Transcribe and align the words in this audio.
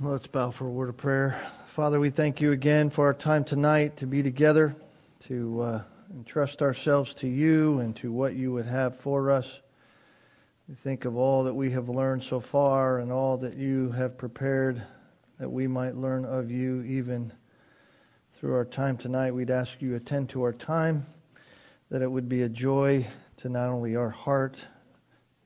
Let's 0.00 0.26
bow 0.26 0.50
for 0.50 0.66
a 0.66 0.70
word 0.70 0.88
of 0.88 0.96
prayer. 0.96 1.40
Father, 1.68 2.00
we 2.00 2.10
thank 2.10 2.40
you 2.40 2.50
again 2.50 2.90
for 2.90 3.06
our 3.06 3.14
time 3.14 3.44
tonight 3.44 3.96
to 3.98 4.06
be 4.06 4.24
together, 4.24 4.74
to 5.28 5.62
uh, 5.62 5.82
entrust 6.12 6.62
ourselves 6.62 7.14
to 7.14 7.28
you 7.28 7.78
and 7.78 7.94
to 7.96 8.10
what 8.10 8.34
you 8.34 8.52
would 8.52 8.66
have 8.66 8.98
for 8.98 9.30
us. 9.30 9.60
We 10.68 10.74
think 10.74 11.04
of 11.04 11.16
all 11.16 11.44
that 11.44 11.54
we 11.54 11.70
have 11.70 11.88
learned 11.88 12.24
so 12.24 12.40
far 12.40 12.98
and 12.98 13.12
all 13.12 13.36
that 13.38 13.56
you 13.56 13.92
have 13.92 14.18
prepared 14.18 14.82
that 15.38 15.48
we 15.48 15.68
might 15.68 15.94
learn 15.94 16.24
of 16.24 16.50
you 16.50 16.82
even 16.82 17.32
through 18.40 18.54
our 18.54 18.64
time 18.64 18.96
tonight. 18.96 19.30
We'd 19.30 19.52
ask 19.52 19.80
you 19.80 19.94
attend 19.94 20.28
to 20.30 20.42
our 20.42 20.52
time, 20.52 21.06
that 21.90 22.02
it 22.02 22.10
would 22.10 22.28
be 22.28 22.42
a 22.42 22.48
joy 22.48 23.06
to 23.36 23.48
not 23.48 23.68
only 23.68 23.94
our 23.94 24.10
heart, 24.10 24.56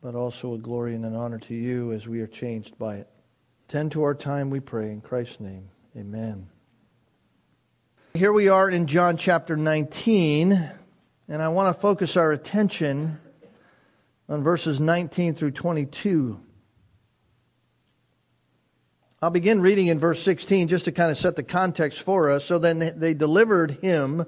but 0.00 0.14
also 0.14 0.54
a 0.54 0.58
glory 0.58 0.94
and 0.94 1.04
an 1.04 1.14
honor 1.14 1.38
to 1.38 1.54
you 1.54 1.92
as 1.92 2.08
we 2.08 2.20
are 2.20 2.26
changed 2.26 2.78
by 2.78 2.96
it. 2.96 3.08
Tend 3.68 3.92
to 3.92 4.02
our 4.04 4.14
time, 4.14 4.48
we 4.48 4.60
pray, 4.60 4.90
in 4.90 5.02
Christ's 5.02 5.40
name. 5.40 5.68
Amen. 5.94 6.48
Here 8.14 8.32
we 8.32 8.48
are 8.48 8.70
in 8.70 8.86
John 8.86 9.18
chapter 9.18 9.58
19, 9.58 10.70
and 11.28 11.42
I 11.42 11.48
want 11.48 11.76
to 11.76 11.78
focus 11.78 12.16
our 12.16 12.32
attention 12.32 13.20
on 14.26 14.42
verses 14.42 14.80
19 14.80 15.34
through 15.34 15.50
22. 15.50 16.40
I'll 19.20 19.28
begin 19.28 19.60
reading 19.60 19.88
in 19.88 19.98
verse 19.98 20.22
16 20.22 20.68
just 20.68 20.86
to 20.86 20.92
kind 20.92 21.10
of 21.10 21.18
set 21.18 21.36
the 21.36 21.42
context 21.42 22.00
for 22.00 22.30
us. 22.30 22.46
So 22.46 22.58
then 22.58 22.94
they 22.96 23.12
delivered 23.12 23.72
him 23.82 24.24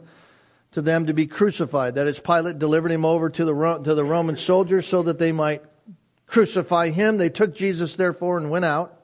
to 0.73 0.83
them 0.83 1.07
to 1.07 1.15
be 1.15 1.27
crucified. 1.27 1.95
That 1.95 2.09
is, 2.09 2.21
Pilate 2.21 2.59
delivered 2.59 2.93
him 2.93 3.07
over 3.07 3.31
to 3.31 3.45
the, 3.47 3.81
to 3.85 3.95
the 3.95 4.05
Roman 4.05 4.37
soldiers 4.37 4.87
so 4.87 5.03
that 5.05 5.19
they 5.19 5.33
might 5.33 5.63
crucify 6.27 6.91
him. 6.91 7.17
They 7.17 7.31
took 7.31 7.57
Jesus, 7.57 7.97
therefore, 7.97 8.37
and 8.37 8.51
went 8.51 8.67
out. 8.67 8.99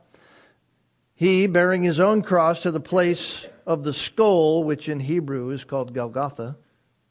He, 1.17 1.47
bearing 1.47 1.83
his 1.83 1.99
own 1.99 2.23
cross 2.23 2.63
to 2.63 2.71
the 2.71 2.79
place 2.79 3.47
of 3.67 3.83
the 3.83 3.95
skull, 3.95 4.63
which 4.63 4.87
in 4.87 5.01
Hebrew 5.01 5.49
is 5.49 5.65
called 5.65 5.95
Golgotha. 5.95 6.59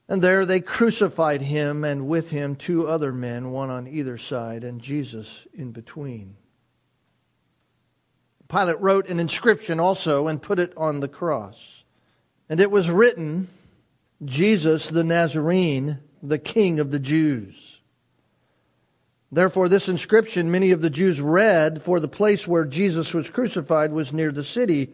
And 0.08 0.22
there 0.22 0.45
they 0.45 0.59
crucified 0.59 1.42
him, 1.42 1.84
and 1.84 2.08
with 2.08 2.30
him 2.30 2.56
two 2.56 2.88
other 2.88 3.12
men, 3.12 3.52
one 3.52 3.72
on 3.72 3.88
either 3.88 4.20
side, 4.20 4.64
and 4.64 4.80
Jesus 4.80 5.47
in 5.56 5.72
between. 5.72 6.36
Pilate 8.47 8.80
wrote 8.80 9.09
an 9.09 9.20
inscription 9.20 9.80
also 9.80 10.28
and 10.28 10.40
put 10.40 10.59
it 10.59 10.72
on 10.78 11.00
the 11.00 11.08
cross. 11.08 11.84
And 12.47 12.59
it 12.59 12.69
was 12.69 12.88
written, 12.88 13.47
Jesus 14.23 14.88
the 14.88 15.03
Nazarene, 15.03 15.97
the 16.22 16.38
King 16.38 16.80
of 16.80 16.92
the 16.92 17.00
Jews. 17.00 17.75
Therefore, 19.31 19.68
this 19.68 19.90
inscription 19.90 20.52
many 20.52 20.72
of 20.72 20.81
the 20.81 20.90
Jews 20.90 21.20
read, 21.20 21.81
for 21.81 22.00
the 22.00 22.08
place 22.08 22.48
where 22.48 22.66
Jesus 22.66 23.14
was 23.14 23.30
crucified 23.30 23.92
was 23.92 24.14
near 24.14 24.31
the 24.31 24.44
city, 24.44 24.94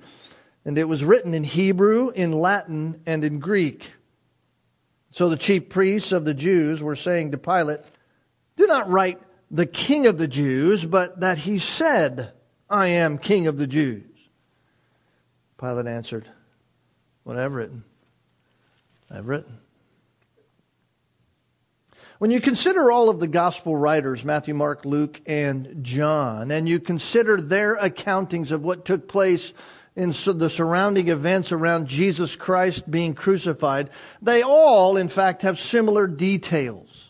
and 0.65 0.77
it 0.77 0.87
was 0.87 1.03
written 1.03 1.33
in 1.33 1.43
Hebrew, 1.43 2.09
in 2.09 2.31
Latin, 2.31 3.01
and 3.05 3.23
in 3.23 3.39
Greek. 3.39 3.91
So 5.11 5.29
the 5.29 5.37
chief 5.37 5.69
priests 5.69 6.11
of 6.11 6.23
the 6.23 6.33
Jews 6.33 6.81
were 6.81 6.95
saying 6.95 7.31
to 7.31 7.37
Pilate, 7.37 7.81
Do 8.55 8.65
not 8.65 8.89
write 8.89 9.19
the 9.49 9.65
King 9.65 10.07
of 10.07 10.17
the 10.17 10.27
Jews, 10.27 10.85
but 10.85 11.19
that 11.19 11.37
he 11.37 11.59
said, 11.59 12.31
I 12.69 12.87
am 12.87 13.17
King 13.17 13.47
of 13.47 13.57
the 13.57 13.67
Jews. 13.67 14.03
Pilate 15.59 15.87
answered, 15.87 16.29
What 17.23 17.37
I've 17.37 17.53
written, 17.53 17.83
I've 19.09 19.27
written. 19.27 19.57
When 22.21 22.29
you 22.29 22.39
consider 22.39 22.91
all 22.91 23.09
of 23.09 23.19
the 23.19 23.27
gospel 23.27 23.75
writers, 23.75 24.23
Matthew, 24.23 24.53
Mark, 24.53 24.85
Luke, 24.85 25.19
and 25.25 25.83
John, 25.83 26.51
and 26.51 26.69
you 26.69 26.79
consider 26.79 27.41
their 27.41 27.77
accountings 27.77 28.51
of 28.51 28.61
what 28.61 28.85
took 28.85 29.07
place 29.07 29.53
in 29.95 30.09
the 30.09 30.47
surrounding 30.47 31.07
events 31.07 31.51
around 31.51 31.87
Jesus 31.87 32.35
Christ 32.35 32.91
being 32.91 33.15
crucified, 33.15 33.89
they 34.21 34.43
all, 34.43 34.97
in 34.97 35.09
fact, 35.09 35.41
have 35.41 35.57
similar 35.57 36.05
details. 36.05 37.09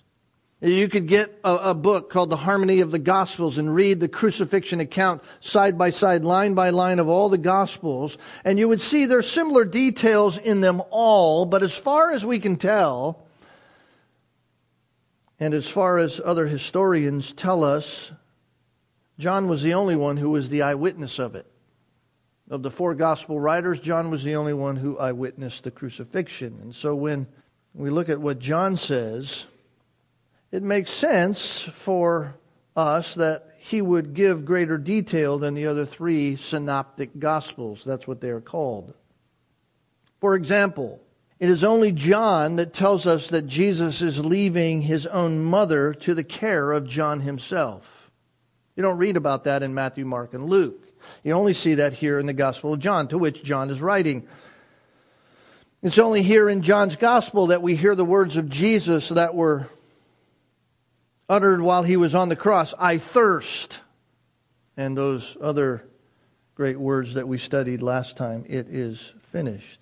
You 0.62 0.88
could 0.88 1.10
get 1.10 1.38
a, 1.44 1.56
a, 1.72 1.76
book 1.76 2.10
called 2.10 2.30
The 2.30 2.38
Harmony 2.38 2.80
of 2.80 2.92
the 2.92 2.98
Gospels 2.98 3.58
and 3.58 3.76
read 3.76 4.00
the 4.00 4.08
crucifixion 4.08 4.80
account 4.80 5.24
side 5.42 5.78
by 5.78 5.90
side, 5.90 6.24
line 6.24 6.54
by 6.54 6.70
line 6.70 7.00
of 7.00 7.10
all 7.10 7.28
the 7.28 7.38
Gospels, 7.38 8.18
and 8.46 8.58
you 8.58 8.70
would 8.70 8.82
see 8.82 9.06
there's 9.06 9.30
similar 9.30 9.66
details 9.66 10.38
in 10.38 10.62
them 10.62 10.82
all, 10.90 11.46
but 11.46 11.64
as 11.64 11.76
far 11.76 12.14
as 12.14 12.26
we 12.26 12.40
can 12.40 12.56
tell, 12.56 13.28
and 15.42 15.56
as 15.56 15.68
far 15.68 15.98
as 15.98 16.22
other 16.24 16.46
historians 16.46 17.34
tell 17.34 17.64
us, 17.64 18.12
John 19.18 19.50
was 19.50 19.64
the 19.64 19.74
only 19.74 19.96
one 19.96 20.16
who 20.16 20.30
was 20.30 20.50
the 20.50 20.62
eyewitness 20.62 21.18
of 21.18 21.34
it. 21.34 21.48
Of 22.52 22.62
the 22.62 22.70
four 22.70 22.94
Gospel 22.94 23.40
writers, 23.40 23.80
John 23.80 24.12
was 24.12 24.24
the 24.24 24.36
only 24.36 24.54
one 24.54 24.76
who 24.76 25.00
eyewitnessed 25.00 25.64
the 25.64 25.72
crucifixion. 25.72 26.60
And 26.62 26.76
so 26.76 26.94
when 26.94 27.26
we 27.74 27.90
look 27.90 28.08
at 28.08 28.22
what 28.22 28.38
John 28.38 28.78
says, 28.78 29.46
it 30.52 30.62
makes 30.62 30.92
sense 30.92 31.62
for 31.62 32.36
us 32.76 33.16
that 33.16 33.56
he 33.58 33.82
would 33.82 34.14
give 34.14 34.46
greater 34.46 34.78
detail 34.78 35.40
than 35.40 35.56
the 35.56 35.66
other 35.66 35.88
three 35.88 36.36
synoptic 36.36 37.18
gospels. 37.18 37.84
That's 37.84 38.08
what 38.08 38.22
they 38.22 38.30
are 38.30 38.42
called. 38.42 38.94
For 40.20 40.36
example, 40.36 41.02
it 41.42 41.50
is 41.50 41.64
only 41.64 41.92
John 41.92 42.58
that 42.58 42.72
tells 42.72 43.08
us 43.08 43.30
that 43.30 43.48
Jesus 43.48 44.04
is 44.04 44.24
leaving 44.24 44.80
his 44.80 45.08
own 45.08 45.44
mother 45.44 45.92
to 45.96 46.14
the 46.14 46.24
care 46.24 46.72
of 46.72 46.88
John 46.88 47.20
himself. 47.20 47.84
You 48.76 48.84
don't 48.84 49.00
read 49.00 49.18
about 49.18 49.46
that 49.46 49.64
in 49.64 49.74
Matthew, 49.74 50.06
Mark, 50.06 50.36
and 50.36 50.44
Luke. 50.44 50.88
You 51.24 51.34
only 51.34 51.56
see 51.56 51.74
that 51.76 51.94
here 51.94 52.20
in 52.20 52.28
the 52.28 52.34
Gospel 52.34 52.74
of 52.74 52.80
John, 52.80 53.08
to 53.08 53.18
which 53.18 53.44
John 53.44 53.72
is 53.72 53.82
writing. 53.82 54.28
It's 55.82 55.98
only 55.98 56.22
here 56.22 56.48
in 56.48 56.62
John's 56.62 56.96
Gospel 56.96 57.48
that 57.48 57.64
we 57.64 57.76
hear 57.76 57.96
the 57.96 58.06
words 58.06 58.38
of 58.38 58.48
Jesus 58.48 59.10
that 59.10 59.34
were 59.34 59.68
uttered 61.28 61.60
while 61.60 61.82
he 61.82 61.98
was 61.98 62.14
on 62.14 62.30
the 62.30 62.36
cross 62.36 62.76
I 62.78 63.00
thirst. 63.00 63.80
And 64.78 64.96
those 64.96 65.36
other 65.42 65.84
great 66.54 66.80
words 66.80 67.16
that 67.16 67.28
we 67.28 67.40
studied 67.40 67.82
last 67.82 68.16
time 68.16 68.46
it 68.48 68.68
is 68.70 69.12
finished. 69.32 69.81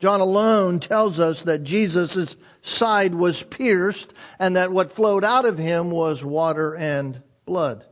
John 0.00 0.20
alone 0.20 0.78
tells 0.78 1.18
us 1.18 1.42
that 1.44 1.64
Jesus' 1.64 2.36
side 2.62 3.14
was 3.14 3.42
pierced 3.42 4.12
and 4.38 4.56
that 4.56 4.70
what 4.70 4.92
flowed 4.92 5.24
out 5.24 5.44
of 5.44 5.58
him 5.58 5.90
was 5.90 6.22
water 6.22 6.76
and 6.76 7.20
blood. 7.46 7.84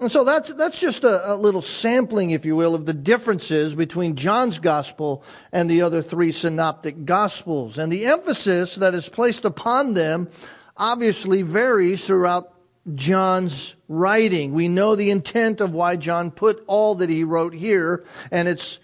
And 0.00 0.10
so 0.10 0.24
that's, 0.24 0.52
that's 0.54 0.78
just 0.78 1.04
a, 1.04 1.32
a, 1.32 1.36
little 1.36 1.62
sampling, 1.62 2.30
if 2.30 2.44
you 2.44 2.56
will, 2.56 2.74
of 2.74 2.84
the 2.84 2.92
differences 2.92 3.74
between 3.74 4.16
John's 4.16 4.58
gospel 4.58 5.24
and 5.52 5.70
the 5.70 5.82
other 5.82 6.02
three 6.02 6.32
synoptic 6.32 7.04
gospels. 7.04 7.78
And 7.78 7.92
the 7.92 8.06
emphasis 8.06 8.74
that 8.76 8.94
is 8.94 9.08
placed 9.08 9.44
upon 9.44 9.94
them 9.94 10.28
obviously 10.76 11.42
varies 11.42 12.04
throughout 12.04 12.52
John's 12.94 13.76
writing. 13.88 14.52
We 14.52 14.68
know 14.68 14.96
the 14.96 15.10
intent 15.10 15.60
of 15.60 15.72
why 15.72 15.96
John 15.96 16.30
put 16.30 16.64
all 16.66 16.96
that 16.96 17.08
he 17.08 17.24
wrote 17.24 17.54
here, 17.54 18.04
and 18.30 18.48
it's 18.48 18.78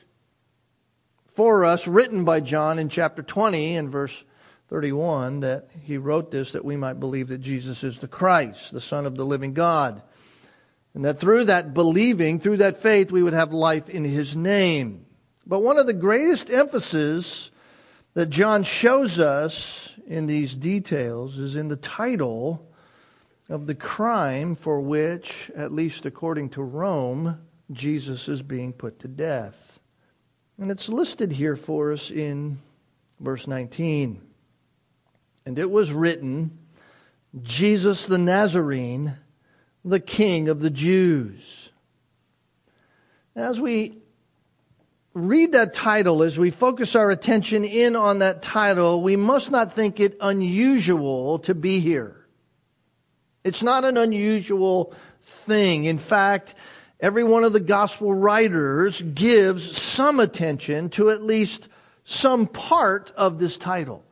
for 1.35 1.65
us 1.65 1.87
written 1.87 2.25
by 2.25 2.41
John 2.41 2.79
in 2.79 2.89
chapter 2.89 3.23
20 3.23 3.77
and 3.77 3.91
verse 3.91 4.25
31 4.69 5.41
that 5.41 5.69
he 5.83 5.97
wrote 5.97 6.31
this 6.31 6.53
that 6.53 6.65
we 6.65 6.77
might 6.77 7.01
believe 7.01 7.29
that 7.29 7.39
Jesus 7.39 7.83
is 7.83 7.99
the 7.99 8.09
Christ, 8.09 8.73
the 8.73 8.81
Son 8.81 9.07
of 9.07 9.17
the 9.17 9.25
living 9.25 9.53
God. 9.53 10.03
And 10.95 11.05
that 11.05 11.21
through 11.21 11.45
that 11.45 11.73
believing, 11.73 12.41
through 12.41 12.59
that 12.59 12.83
faith, 12.83 13.13
we 13.13 13.23
would 13.23 13.33
have 13.33 13.53
life 13.53 13.89
in 13.89 14.05
His 14.05 14.37
name. 14.37 15.07
But 15.47 15.61
one 15.61 15.79
of 15.79 15.87
the 15.87 15.93
greatest 15.93 16.51
emphasis 16.51 17.51
that 18.15 18.31
John 18.31 18.65
shows 18.65 19.19
us 19.19 19.91
in 20.07 20.27
these 20.27 20.55
details 20.55 21.39
is 21.39 21.55
in 21.55 21.69
the 21.69 21.77
title 21.77 22.69
of 23.49 23.67
the 23.67 23.75
crime 23.75 24.57
for 24.57 24.81
which, 24.81 25.51
at 25.57 25.73
least 25.73 26.07
according 26.07 26.51
to 26.51 26.63
Rome, 26.63 27.41
Jesus 27.73 28.29
is 28.29 28.43
being 28.43 28.73
put 28.73 28.99
to 29.01 29.09
death. 29.09 29.70
And 30.61 30.71
it's 30.71 30.91
listed 30.91 31.33
here 31.33 31.57
for 31.57 31.91
us 31.91 32.11
in 32.11 32.59
verse 33.19 33.47
19. 33.47 34.21
And 35.47 35.59
it 35.59 35.71
was 35.71 35.91
written, 35.91 36.59
Jesus 37.43 38.05
the 38.05 38.19
Nazarene 38.19 39.17
the 39.83 40.01
King 40.01 40.51
of 40.51 40.61
the 40.61 40.69
Jews. 40.69 41.71
As 43.35 43.59
we 43.59 43.97
read 45.15 45.53
that 45.53 45.73
title, 45.73 46.23
as 46.23 46.39
we 46.39 46.51
focus 46.51 46.95
our 46.95 47.11
attention 47.11 47.65
in 47.65 47.97
on 47.97 48.19
that 48.19 48.43
title, 48.43 49.03
we 49.03 49.17
must 49.17 49.51
not 49.51 49.73
think 49.73 49.99
it 49.99 50.19
unusual 50.21 51.39
to 51.41 51.55
be 51.55 51.81
here. 51.81 52.27
It's 53.45 53.63
not 53.63 53.87
an 53.87 53.97
unusual 53.97 54.95
thing. 55.47 55.87
In 55.87 55.97
fact, 55.97 56.55
every 57.01 57.25
one 57.25 57.45
of 57.45 57.53
the 57.53 57.61
gospel 57.61 58.15
writers 58.15 59.03
gives 59.03 59.77
some 59.77 60.21
attention 60.21 60.89
to 60.91 61.11
at 61.11 61.23
least 61.23 61.69
some 62.05 62.47
part 62.47 63.13
of 63.17 63.39
this 63.39 63.57
title. 63.57 64.05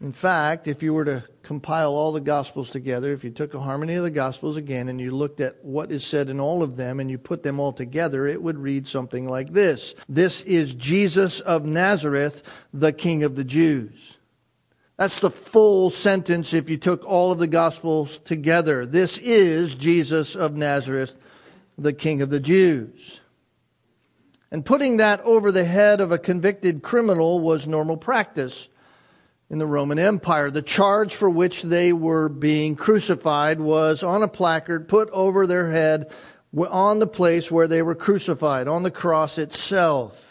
In 0.00 0.12
fact, 0.12 0.68
if 0.68 0.82
you 0.82 0.94
were 0.94 1.04
to 1.06 1.24
compile 1.42 1.92
all 1.92 2.12
the 2.12 2.20
Gospels 2.20 2.70
together, 2.70 3.12
if 3.12 3.24
you 3.24 3.30
took 3.30 3.54
a 3.54 3.58
harmony 3.58 3.94
of 3.94 4.04
the 4.04 4.10
Gospels 4.10 4.56
again 4.56 4.88
and 4.88 5.00
you 5.00 5.10
looked 5.10 5.40
at 5.40 5.64
what 5.64 5.90
is 5.90 6.06
said 6.06 6.28
in 6.28 6.38
all 6.38 6.62
of 6.62 6.76
them 6.76 7.00
and 7.00 7.10
you 7.10 7.18
put 7.18 7.42
them 7.42 7.58
all 7.58 7.72
together, 7.72 8.26
it 8.26 8.40
would 8.40 8.58
read 8.58 8.86
something 8.86 9.28
like 9.28 9.52
this 9.52 9.96
This 10.08 10.42
is 10.42 10.74
Jesus 10.74 11.40
of 11.40 11.64
Nazareth, 11.64 12.42
the 12.72 12.92
King 12.92 13.24
of 13.24 13.34
the 13.34 13.44
Jews. 13.44 14.17
That's 14.98 15.20
the 15.20 15.30
full 15.30 15.90
sentence 15.90 16.52
if 16.52 16.68
you 16.68 16.76
took 16.76 17.04
all 17.04 17.30
of 17.30 17.38
the 17.38 17.46
Gospels 17.46 18.18
together. 18.24 18.84
This 18.84 19.16
is 19.18 19.76
Jesus 19.76 20.34
of 20.34 20.56
Nazareth, 20.56 21.14
the 21.78 21.92
King 21.92 22.20
of 22.20 22.30
the 22.30 22.40
Jews. 22.40 23.20
And 24.50 24.66
putting 24.66 24.96
that 24.96 25.20
over 25.20 25.52
the 25.52 25.64
head 25.64 26.00
of 26.00 26.10
a 26.10 26.18
convicted 26.18 26.82
criminal 26.82 27.38
was 27.38 27.64
normal 27.64 27.96
practice 27.96 28.68
in 29.50 29.58
the 29.58 29.66
Roman 29.66 30.00
Empire. 30.00 30.50
The 30.50 30.62
charge 30.62 31.14
for 31.14 31.30
which 31.30 31.62
they 31.62 31.92
were 31.92 32.28
being 32.28 32.74
crucified 32.74 33.60
was 33.60 34.02
on 34.02 34.24
a 34.24 34.28
placard 34.28 34.88
put 34.88 35.10
over 35.10 35.46
their 35.46 35.70
head 35.70 36.10
on 36.56 36.98
the 36.98 37.06
place 37.06 37.52
where 37.52 37.68
they 37.68 37.82
were 37.82 37.94
crucified, 37.94 38.66
on 38.66 38.82
the 38.82 38.90
cross 38.90 39.38
itself. 39.38 40.27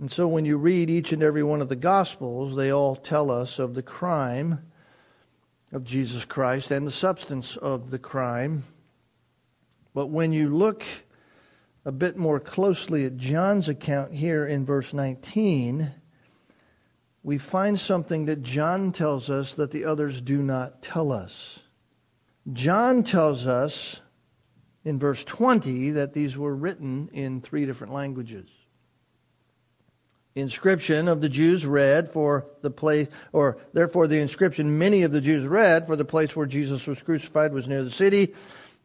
And 0.00 0.10
so 0.10 0.26
when 0.26 0.46
you 0.46 0.56
read 0.56 0.88
each 0.88 1.12
and 1.12 1.22
every 1.22 1.42
one 1.42 1.60
of 1.60 1.68
the 1.68 1.76
Gospels, 1.76 2.56
they 2.56 2.72
all 2.72 2.96
tell 2.96 3.30
us 3.30 3.58
of 3.58 3.74
the 3.74 3.82
crime 3.82 4.58
of 5.72 5.84
Jesus 5.84 6.24
Christ 6.24 6.70
and 6.70 6.86
the 6.86 6.90
substance 6.90 7.58
of 7.58 7.90
the 7.90 7.98
crime. 7.98 8.64
But 9.92 10.06
when 10.06 10.32
you 10.32 10.56
look 10.56 10.84
a 11.84 11.92
bit 11.92 12.16
more 12.16 12.40
closely 12.40 13.04
at 13.04 13.18
John's 13.18 13.68
account 13.68 14.14
here 14.14 14.46
in 14.46 14.64
verse 14.64 14.94
19, 14.94 15.90
we 17.22 17.36
find 17.36 17.78
something 17.78 18.24
that 18.24 18.42
John 18.42 18.92
tells 18.92 19.28
us 19.28 19.52
that 19.56 19.70
the 19.70 19.84
others 19.84 20.22
do 20.22 20.42
not 20.42 20.80
tell 20.80 21.12
us. 21.12 21.58
John 22.54 23.04
tells 23.04 23.46
us 23.46 24.00
in 24.82 24.98
verse 24.98 25.22
20 25.24 25.90
that 25.90 26.14
these 26.14 26.38
were 26.38 26.56
written 26.56 27.10
in 27.12 27.42
three 27.42 27.66
different 27.66 27.92
languages. 27.92 28.48
Inscription 30.34 31.08
of 31.08 31.20
the 31.20 31.28
Jews 31.28 31.66
read 31.66 32.12
for 32.12 32.46
the 32.62 32.70
place, 32.70 33.08
or 33.32 33.58
therefore 33.72 34.06
the 34.06 34.20
inscription 34.20 34.78
many 34.78 35.02
of 35.02 35.12
the 35.12 35.20
Jews 35.20 35.46
read 35.46 35.86
for 35.86 35.96
the 35.96 36.04
place 36.04 36.34
where 36.34 36.46
Jesus 36.46 36.86
was 36.86 37.00
crucified 37.02 37.52
was 37.52 37.68
near 37.68 37.82
the 37.82 37.90
city, 37.90 38.34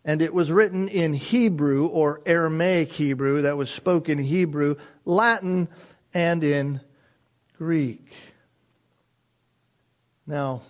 and 0.04 0.22
it 0.22 0.34
was 0.34 0.52
written 0.52 0.88
in 0.88 1.14
Hebrew 1.14 1.88
or 1.88 2.22
Aramaic 2.26 2.92
Hebrew 2.92 3.44
that 3.44 3.58
was 3.58 3.70
spoken 3.70 4.20
Hebrew, 4.20 4.76
Latin, 5.04 5.68
and 6.14 6.44
in 6.44 6.82
Greek. 7.58 8.12
Now, 10.28 10.62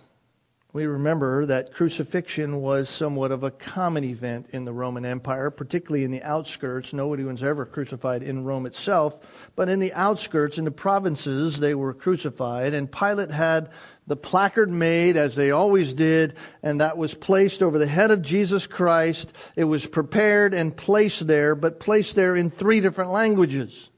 we 0.76 0.84
remember 0.84 1.46
that 1.46 1.72
crucifixion 1.72 2.60
was 2.60 2.90
somewhat 2.90 3.32
of 3.32 3.42
a 3.42 3.50
common 3.50 4.04
event 4.04 4.46
in 4.52 4.66
the 4.66 4.72
Roman 4.74 5.06
Empire, 5.06 5.50
particularly 5.50 6.04
in 6.04 6.10
the 6.10 6.22
outskirts. 6.22 6.92
Nobody 6.92 7.24
was 7.24 7.42
ever 7.42 7.64
crucified 7.64 8.22
in 8.22 8.44
Rome 8.44 8.66
itself, 8.66 9.16
but 9.54 9.70
in 9.70 9.80
the 9.80 9.94
outskirts, 9.94 10.58
in 10.58 10.66
the 10.66 10.70
provinces, 10.70 11.58
they 11.58 11.74
were 11.74 11.94
crucified. 11.94 12.74
And 12.74 12.92
Pilate 12.92 13.30
had 13.30 13.70
the 14.06 14.16
placard 14.16 14.70
made, 14.70 15.16
as 15.16 15.34
they 15.34 15.50
always 15.50 15.94
did, 15.94 16.34
and 16.62 16.82
that 16.82 16.98
was 16.98 17.14
placed 17.14 17.62
over 17.62 17.78
the 17.78 17.86
head 17.86 18.10
of 18.10 18.20
Jesus 18.20 18.66
Christ. 18.66 19.32
It 19.56 19.64
was 19.64 19.86
prepared 19.86 20.52
and 20.52 20.76
placed 20.76 21.26
there, 21.26 21.54
but 21.54 21.80
placed 21.80 22.16
there 22.16 22.36
in 22.36 22.50
three 22.50 22.82
different 22.82 23.12
languages. 23.12 23.88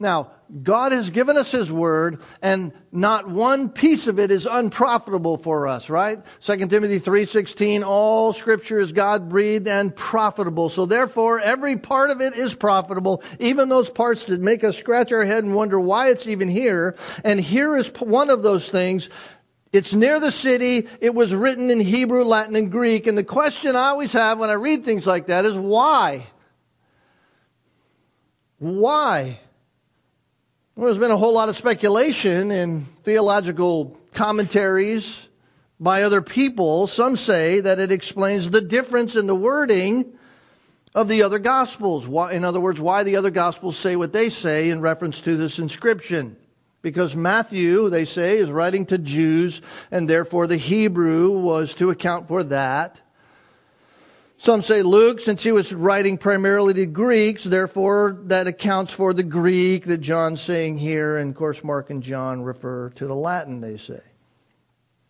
Now, 0.00 0.30
God 0.62 0.92
has 0.92 1.10
given 1.10 1.36
us 1.36 1.50
His 1.50 1.72
Word, 1.72 2.20
and 2.40 2.72
not 2.92 3.28
one 3.28 3.68
piece 3.68 4.06
of 4.06 4.20
it 4.20 4.30
is 4.30 4.46
unprofitable 4.46 5.38
for 5.38 5.66
us, 5.66 5.90
right? 5.90 6.24
2 6.40 6.56
Timothy 6.68 7.00
3.16, 7.00 7.82
all 7.84 8.32
Scripture 8.32 8.78
is 8.78 8.92
God-breathed 8.92 9.66
and 9.66 9.94
profitable. 9.94 10.68
So 10.68 10.86
therefore, 10.86 11.40
every 11.40 11.76
part 11.76 12.10
of 12.10 12.20
it 12.20 12.34
is 12.34 12.54
profitable, 12.54 13.24
even 13.40 13.68
those 13.68 13.90
parts 13.90 14.26
that 14.26 14.40
make 14.40 14.62
us 14.62 14.76
scratch 14.76 15.10
our 15.10 15.24
head 15.24 15.42
and 15.42 15.56
wonder 15.56 15.80
why 15.80 16.10
it's 16.10 16.28
even 16.28 16.48
here. 16.48 16.96
And 17.24 17.40
here 17.40 17.76
is 17.76 17.88
one 17.98 18.30
of 18.30 18.44
those 18.44 18.70
things. 18.70 19.10
It's 19.72 19.92
near 19.92 20.20
the 20.20 20.30
city. 20.30 20.86
It 21.00 21.12
was 21.12 21.34
written 21.34 21.70
in 21.70 21.80
Hebrew, 21.80 22.22
Latin, 22.22 22.54
and 22.54 22.70
Greek. 22.70 23.08
And 23.08 23.18
the 23.18 23.24
question 23.24 23.74
I 23.74 23.88
always 23.88 24.12
have 24.12 24.38
when 24.38 24.48
I 24.48 24.54
read 24.54 24.84
things 24.84 25.08
like 25.08 25.26
that 25.26 25.44
is 25.44 25.54
why? 25.54 26.28
Why? 28.58 29.40
Well, 30.78 30.84
there's 30.84 30.98
been 30.98 31.10
a 31.10 31.16
whole 31.16 31.34
lot 31.34 31.48
of 31.48 31.56
speculation 31.56 32.52
in 32.52 32.86
theological 33.02 33.98
commentaries 34.14 35.26
by 35.80 36.04
other 36.04 36.22
people. 36.22 36.86
Some 36.86 37.16
say 37.16 37.58
that 37.58 37.80
it 37.80 37.90
explains 37.90 38.48
the 38.48 38.60
difference 38.60 39.16
in 39.16 39.26
the 39.26 39.34
wording 39.34 40.16
of 40.94 41.08
the 41.08 41.24
other 41.24 41.40
Gospels. 41.40 42.06
In 42.32 42.44
other 42.44 42.60
words, 42.60 42.78
why 42.78 43.02
the 43.02 43.16
other 43.16 43.32
Gospels 43.32 43.76
say 43.76 43.96
what 43.96 44.12
they 44.12 44.30
say 44.30 44.70
in 44.70 44.80
reference 44.80 45.20
to 45.22 45.36
this 45.36 45.58
inscription. 45.58 46.36
Because 46.80 47.16
Matthew, 47.16 47.90
they 47.90 48.04
say, 48.04 48.36
is 48.36 48.48
writing 48.48 48.86
to 48.86 48.98
Jews, 48.98 49.60
and 49.90 50.08
therefore 50.08 50.46
the 50.46 50.58
Hebrew 50.58 51.30
was 51.30 51.74
to 51.74 51.90
account 51.90 52.28
for 52.28 52.44
that. 52.44 53.00
Some 54.40 54.62
say 54.62 54.82
Luke, 54.82 55.18
since 55.18 55.42
he 55.42 55.50
was 55.50 55.72
writing 55.72 56.16
primarily 56.16 56.72
to 56.74 56.86
Greeks, 56.86 57.42
therefore 57.42 58.18
that 58.26 58.46
accounts 58.46 58.92
for 58.92 59.12
the 59.12 59.24
Greek 59.24 59.84
that 59.86 59.98
John's 59.98 60.40
saying 60.40 60.78
here. 60.78 61.16
And 61.16 61.30
of 61.30 61.36
course, 61.36 61.64
Mark 61.64 61.90
and 61.90 62.00
John 62.00 62.42
refer 62.42 62.90
to 62.90 63.06
the 63.08 63.16
Latin, 63.16 63.60
they 63.60 63.76
say. 63.76 64.00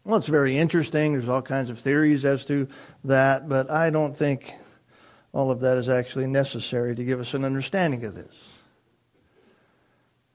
Well, 0.05 0.17
it's 0.17 0.29
very 0.29 0.57
interesting. 0.57 1.13
There's 1.13 1.29
all 1.29 1.43
kinds 1.43 1.69
of 1.69 1.79
theories 1.79 2.25
as 2.25 2.47
to 2.47 2.69
that, 3.05 3.51
but 3.51 3.71
I 3.71 3.91
don't 3.91 4.17
think 4.17 4.51
all 5.35 5.51
of 5.51 5.61
that 5.61 5.77
is 5.77 5.91
actually 5.91 6.27
necessary 6.27 6.95
to 6.95 7.05
give 7.05 7.21
us 7.21 7.35
an 7.35 7.45
understanding 7.45 8.07
of 8.07 8.15
this. 8.15 8.35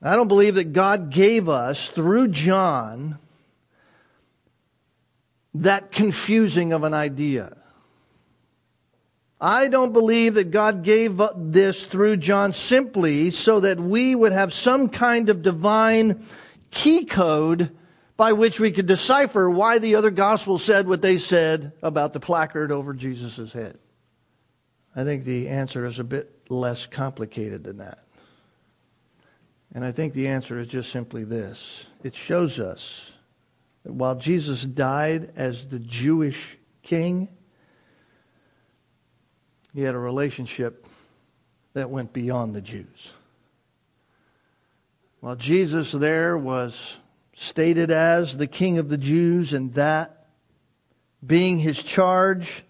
I 0.03 0.15
don't 0.15 0.27
believe 0.27 0.55
that 0.55 0.71
God 0.71 1.09
gave 1.09 1.49
us, 1.49 1.89
through 1.89 2.27
John, 2.27 3.17
that 5.55 5.91
confusing 5.91 6.73
of 6.73 6.83
an 6.83 6.93
idea. 6.93 7.57
I 9.43 9.67
don't 9.67 9.91
believe 9.91 10.35
that 10.35 10.51
God 10.51 10.83
gave 10.83 11.21
this 11.35 11.83
through 11.83 12.15
John 12.17 12.53
simply 12.53 13.29
so 13.29 13.59
that 13.59 13.77
we 13.77 14.15
would 14.15 14.31
have 14.31 14.53
some 14.53 14.87
kind 14.87 15.29
of 15.29 15.41
divine 15.41 16.25
key 16.71 17.03
code 17.03 17.69
by 18.15 18.31
which 18.31 18.61
we 18.61 18.71
could 18.71 18.85
decipher 18.85 19.49
why 19.49 19.79
the 19.79 19.95
other 19.95 20.11
gospels 20.11 20.63
said 20.63 20.87
what 20.87 21.01
they 21.01 21.17
said 21.17 21.73
about 21.81 22.13
the 22.13 22.21
placard 22.21 22.71
over 22.71 22.93
Jesus' 22.93 23.51
head. 23.51 23.77
I 24.95 25.03
think 25.03 25.25
the 25.25 25.49
answer 25.49 25.85
is 25.85 25.99
a 25.99 26.05
bit 26.05 26.33
less 26.47 26.85
complicated 26.85 27.65
than 27.65 27.79
that. 27.79 28.05
And 29.75 29.83
I 29.83 29.91
think 29.91 30.13
the 30.13 30.29
answer 30.29 30.57
is 30.57 30.69
just 30.69 30.89
simply 30.89 31.25
this 31.25 31.85
it 32.01 32.15
shows 32.15 32.61
us 32.61 33.11
that 33.83 33.91
while 33.91 34.15
Jesus 34.15 34.63
died 34.63 35.33
as 35.35 35.67
the 35.67 35.79
Jewish 35.79 36.57
king, 36.81 37.27
he 39.73 39.81
had 39.81 39.95
a 39.95 39.99
relationship 39.99 40.85
that 41.73 41.89
went 41.89 42.13
beyond 42.13 42.53
the 42.53 42.61
Jews. 42.61 43.11
While 45.19 45.35
Jesus 45.35 45.91
there 45.91 46.37
was 46.37 46.97
stated 47.35 47.89
as 47.89 48.37
the 48.37 48.47
King 48.47 48.77
of 48.77 48.89
the 48.89 48.97
Jews, 48.97 49.53
and 49.53 49.73
that 49.73 50.27
being 51.25 51.57
his 51.57 51.81
charge, 51.81 52.63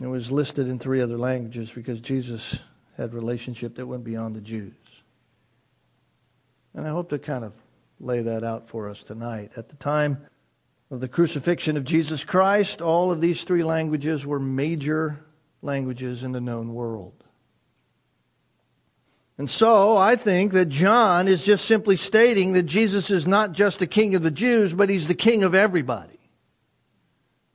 it 0.00 0.06
was 0.06 0.30
listed 0.30 0.68
in 0.68 0.78
three 0.78 1.00
other 1.00 1.16
languages 1.16 1.70
because 1.70 2.00
Jesus 2.00 2.58
had 2.96 3.14
relationship 3.14 3.76
that 3.76 3.86
went 3.86 4.04
beyond 4.04 4.36
the 4.36 4.40
Jews. 4.40 4.74
And 6.74 6.86
I 6.86 6.90
hope 6.90 7.08
to 7.10 7.18
kind 7.18 7.44
of 7.44 7.52
lay 7.98 8.22
that 8.22 8.44
out 8.44 8.68
for 8.68 8.88
us 8.88 9.02
tonight. 9.02 9.52
At 9.56 9.68
the 9.68 9.76
time 9.76 10.18
of 10.90 11.00
the 11.00 11.08
crucifixion 11.08 11.76
of 11.76 11.84
Jesus 11.84 12.24
Christ, 12.24 12.82
all 12.82 13.10
of 13.10 13.20
these 13.20 13.44
three 13.44 13.64
languages 13.64 14.26
were 14.26 14.40
major 14.40 15.24
languages 15.62 16.22
in 16.22 16.32
the 16.32 16.40
known 16.40 16.74
world. 16.74 17.14
And 19.38 19.50
so 19.50 19.96
I 19.96 20.16
think 20.16 20.52
that 20.52 20.68
John 20.68 21.26
is 21.26 21.44
just 21.44 21.64
simply 21.64 21.96
stating 21.96 22.52
that 22.52 22.64
Jesus 22.64 23.10
is 23.10 23.26
not 23.26 23.52
just 23.52 23.78
the 23.78 23.86
king 23.86 24.14
of 24.14 24.22
the 24.22 24.30
Jews, 24.30 24.74
but 24.74 24.90
he's 24.90 25.08
the 25.08 25.14
king 25.14 25.44
of 25.44 25.54
everybody. 25.54 26.18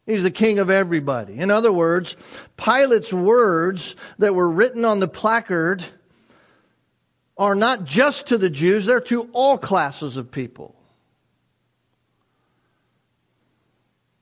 He's 0.07 0.23
the 0.23 0.31
king 0.31 0.59
of 0.59 0.69
everybody. 0.69 1.37
In 1.37 1.51
other 1.51 1.71
words, 1.71 2.15
Pilate's 2.57 3.13
words 3.13 3.95
that 4.17 4.33
were 4.33 4.49
written 4.49 4.85
on 4.85 4.99
the 4.99 5.07
placard 5.07 5.83
are 7.37 7.55
not 7.55 7.85
just 7.85 8.27
to 8.27 8.37
the 8.37 8.49
Jews, 8.49 8.85
they're 8.85 8.99
to 9.01 9.29
all 9.33 9.57
classes 9.57 10.17
of 10.17 10.31
people. 10.31 10.75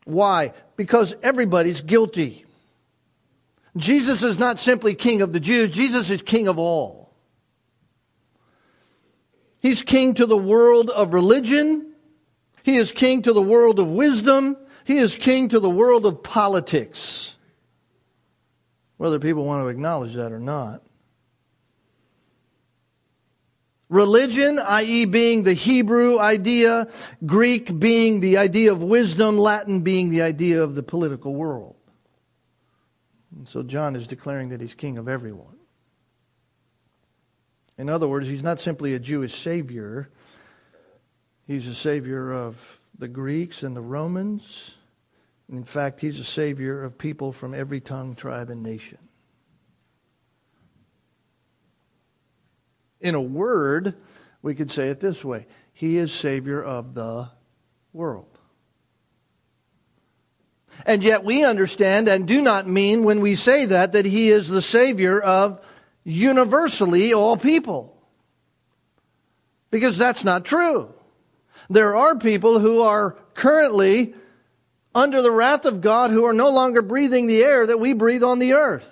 Why? 0.05 0.53
Because 0.75 1.15
everybody's 1.23 1.81
guilty. 1.81 2.45
Jesus 3.75 4.21
is 4.21 4.37
not 4.37 4.59
simply 4.59 4.93
king 4.93 5.21
of 5.21 5.33
the 5.33 5.39
Jews, 5.39 5.71
Jesus 5.71 6.09
is 6.09 6.21
king 6.21 6.47
of 6.47 6.59
all. 6.59 7.03
He's 9.59 9.81
king 9.81 10.13
to 10.15 10.25
the 10.25 10.37
world 10.37 10.89
of 10.89 11.13
religion. 11.13 11.93
He 12.63 12.75
is 12.75 12.91
king 12.91 13.21
to 13.23 13.31
the 13.31 13.41
world 13.41 13.79
of 13.79 13.87
wisdom. 13.87 14.57
He 14.83 14.97
is 14.97 15.15
king 15.15 15.49
to 15.49 15.59
the 15.61 15.69
world 15.69 16.05
of 16.05 16.21
politics. 16.21 17.33
Whether 18.97 19.19
people 19.19 19.45
want 19.45 19.63
to 19.63 19.69
acknowledge 19.69 20.15
that 20.15 20.33
or 20.33 20.39
not. 20.39 20.83
Religion, 23.87 24.59
i.e., 24.59 25.05
being 25.05 25.43
the 25.43 25.53
Hebrew 25.53 26.19
idea, 26.19 26.87
Greek 27.25 27.79
being 27.79 28.19
the 28.19 28.37
idea 28.37 28.71
of 28.71 28.81
wisdom, 28.81 29.37
Latin 29.37 29.81
being 29.81 30.09
the 30.09 30.23
idea 30.23 30.61
of 30.61 30.75
the 30.75 30.83
political 30.83 31.33
world. 31.33 31.75
And 33.35 33.47
so 33.47 33.63
John 33.63 33.95
is 33.95 34.07
declaring 34.07 34.49
that 34.49 34.61
he's 34.61 34.73
king 34.73 34.97
of 34.97 35.07
everyone. 35.07 35.57
In 37.77 37.89
other 37.89 38.07
words, 38.07 38.27
he's 38.27 38.43
not 38.43 38.59
simply 38.59 38.93
a 38.93 38.99
Jewish 38.99 39.33
savior, 39.41 40.09
he's 41.47 41.67
a 41.67 41.75
savior 41.75 42.31
of 42.31 42.79
the 42.99 43.07
Greeks 43.07 43.63
and 43.63 43.75
the 43.75 43.81
Romans. 43.81 44.75
In 45.49 45.63
fact, 45.63 45.99
he's 45.99 46.19
a 46.19 46.23
savior 46.23 46.83
of 46.83 46.97
people 46.97 47.31
from 47.31 47.53
every 47.53 47.81
tongue, 47.81 48.15
tribe, 48.15 48.49
and 48.49 48.63
nation. 48.63 48.99
In 53.01 53.15
a 53.15 53.21
word, 53.21 53.95
we 54.41 54.55
could 54.55 54.71
say 54.71 54.89
it 54.89 54.99
this 54.99 55.23
way 55.23 55.47
He 55.73 55.97
is 55.97 56.11
Savior 56.11 56.63
of 56.63 56.93
the 56.93 57.29
world. 57.91 58.39
And 60.85 61.03
yet 61.03 61.23
we 61.23 61.43
understand 61.43 62.09
and 62.09 62.27
do 62.27 62.41
not 62.41 62.67
mean 62.67 63.03
when 63.03 63.21
we 63.21 63.35
say 63.35 63.65
that 63.65 63.93
that 63.93 64.05
He 64.05 64.29
is 64.29 64.49
the 64.49 64.61
Savior 64.61 65.19
of 65.19 65.61
universally 66.03 67.13
all 67.13 67.37
people. 67.37 67.97
Because 69.71 69.97
that's 69.97 70.23
not 70.23 70.45
true. 70.45 70.93
There 71.69 71.95
are 71.95 72.15
people 72.17 72.59
who 72.59 72.81
are 72.81 73.17
currently 73.33 74.13
under 74.93 75.21
the 75.21 75.31
wrath 75.31 75.65
of 75.65 75.81
God 75.81 76.11
who 76.11 76.25
are 76.25 76.33
no 76.33 76.49
longer 76.49 76.81
breathing 76.81 77.25
the 77.25 77.41
air 77.41 77.65
that 77.65 77.79
we 77.79 77.93
breathe 77.93 78.23
on 78.23 78.39
the 78.39 78.53
earth. 78.53 78.87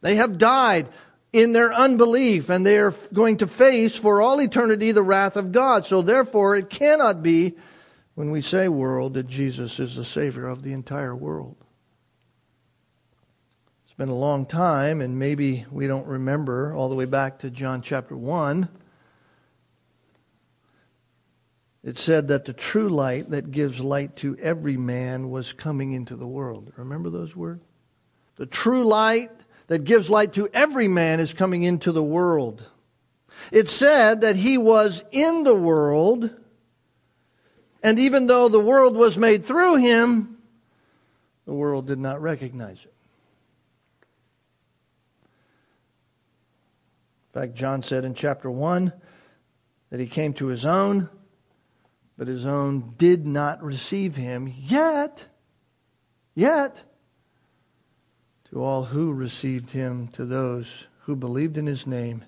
They 0.00 0.16
have 0.16 0.38
died 0.38 0.88
in 1.32 1.52
their 1.52 1.72
unbelief, 1.72 2.48
and 2.48 2.64
they 2.64 2.78
are 2.78 2.94
going 3.12 3.38
to 3.38 3.46
face 3.46 3.96
for 3.96 4.22
all 4.22 4.40
eternity 4.40 4.92
the 4.92 5.02
wrath 5.02 5.36
of 5.36 5.52
God. 5.52 5.84
So 5.84 6.02
therefore, 6.02 6.56
it 6.56 6.70
cannot 6.70 7.22
be, 7.22 7.54
when 8.16 8.30
we 8.30 8.40
say 8.40 8.66
world, 8.66 9.14
that 9.14 9.28
Jesus 9.28 9.78
is 9.78 9.94
the 9.94 10.04
Savior 10.04 10.48
of 10.48 10.62
the 10.62 10.72
entire 10.72 11.14
world. 11.14 11.54
It's 13.84 13.92
been 13.92 14.08
a 14.08 14.14
long 14.14 14.46
time, 14.46 15.02
and 15.02 15.18
maybe 15.18 15.66
we 15.70 15.86
don't 15.86 16.06
remember 16.06 16.74
all 16.74 16.88
the 16.88 16.94
way 16.94 17.04
back 17.04 17.38
to 17.40 17.50
John 17.50 17.82
chapter 17.82 18.16
1. 18.16 18.70
It 21.84 21.98
said 21.98 22.28
that 22.28 22.46
the 22.46 22.54
true 22.54 22.88
light 22.88 23.30
that 23.30 23.50
gives 23.50 23.80
light 23.80 24.16
to 24.16 24.34
every 24.38 24.78
man 24.78 25.28
was 25.28 25.52
coming 25.52 25.92
into 25.92 26.16
the 26.16 26.26
world. 26.26 26.72
Remember 26.76 27.10
those 27.10 27.36
words? 27.36 27.62
The 28.36 28.46
true 28.46 28.84
light 28.84 29.30
that 29.66 29.84
gives 29.84 30.08
light 30.08 30.32
to 30.32 30.48
every 30.54 30.88
man 30.88 31.20
is 31.20 31.34
coming 31.34 31.64
into 31.64 31.92
the 31.92 32.02
world. 32.02 32.66
It 33.52 33.68
said 33.68 34.22
that 34.22 34.36
he 34.36 34.56
was 34.56 35.04
in 35.12 35.44
the 35.44 35.54
world, 35.54 36.30
and 37.86 38.00
even 38.00 38.26
though 38.26 38.48
the 38.48 38.58
world 38.58 38.96
was 38.96 39.16
made 39.16 39.44
through 39.44 39.76
him, 39.76 40.38
the 41.44 41.54
world 41.54 41.86
did 41.86 42.00
not 42.00 42.20
recognize 42.20 42.78
it. 42.78 42.92
In 47.32 47.42
fact, 47.42 47.54
John 47.54 47.84
said 47.84 48.04
in 48.04 48.12
chapter 48.12 48.50
1 48.50 48.92
that 49.90 50.00
he 50.00 50.08
came 50.08 50.32
to 50.34 50.46
his 50.46 50.64
own, 50.64 51.08
but 52.18 52.26
his 52.26 52.44
own 52.44 52.92
did 52.98 53.24
not 53.24 53.62
receive 53.62 54.16
him, 54.16 54.52
yet, 54.58 55.22
yet, 56.34 56.80
to 58.50 58.64
all 58.64 58.82
who 58.82 59.12
received 59.12 59.70
him, 59.70 60.08
to 60.08 60.24
those 60.24 60.88
who 61.02 61.14
believed 61.14 61.56
in 61.56 61.66
his 61.66 61.86
name, 61.86 62.24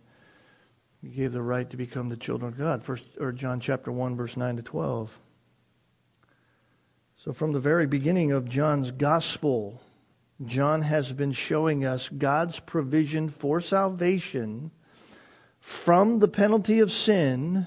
he 1.03 1.09
gave 1.09 1.33
the 1.33 1.43
right 1.43 1.69
to 1.69 1.77
become 1.77 2.09
the 2.09 2.17
children 2.17 2.53
of 2.53 2.57
God. 2.57 2.85
First 2.85 3.03
or 3.19 3.33
John 3.33 3.59
chapter 3.59 3.91
1 3.91 4.15
verse 4.15 4.37
9 4.37 4.55
to 4.59 4.63
12. 4.63 5.19
So 7.29 7.35
from 7.35 7.53
the 7.53 7.61
very 7.61 7.87
beginning 7.87 8.33
of 8.33 8.49
John's 8.49 8.91
gospel, 8.91 9.83
John 10.47 10.81
has 10.81 11.13
been 11.13 11.33
showing 11.33 11.85
us 11.85 12.09
God's 12.09 12.59
provision 12.59 13.29
for 13.29 13.61
salvation 13.61 14.71
from 15.61 16.21
the 16.21 16.29
penalty 16.29 16.79
of 16.79 16.91
sin, 16.91 17.67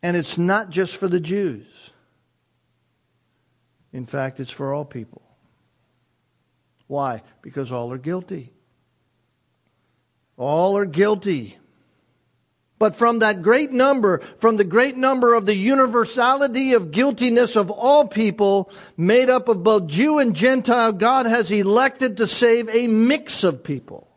and 0.00 0.16
it's 0.16 0.38
not 0.38 0.70
just 0.70 0.96
for 0.96 1.08
the 1.08 1.18
Jews. 1.18 1.66
In 3.92 4.06
fact, 4.06 4.38
it's 4.38 4.52
for 4.52 4.72
all 4.72 4.84
people. 4.84 5.22
Why? 6.86 7.20
Because 7.42 7.72
all 7.72 7.90
are 7.90 7.98
guilty. 7.98 8.52
All 10.36 10.76
are 10.76 10.86
guilty. 10.86 11.58
But 12.80 12.96
from 12.96 13.18
that 13.18 13.42
great 13.42 13.72
number, 13.72 14.22
from 14.38 14.56
the 14.56 14.64
great 14.64 14.96
number 14.96 15.34
of 15.34 15.44
the 15.44 15.54
universality 15.54 16.72
of 16.72 16.90
guiltiness 16.90 17.54
of 17.54 17.70
all 17.70 18.08
people, 18.08 18.70
made 18.96 19.28
up 19.28 19.48
of 19.48 19.62
both 19.62 19.86
Jew 19.86 20.18
and 20.18 20.34
Gentile, 20.34 20.94
God 20.94 21.26
has 21.26 21.50
elected 21.50 22.16
to 22.16 22.26
save 22.26 22.70
a 22.70 22.86
mix 22.86 23.44
of 23.44 23.62
people. 23.62 24.08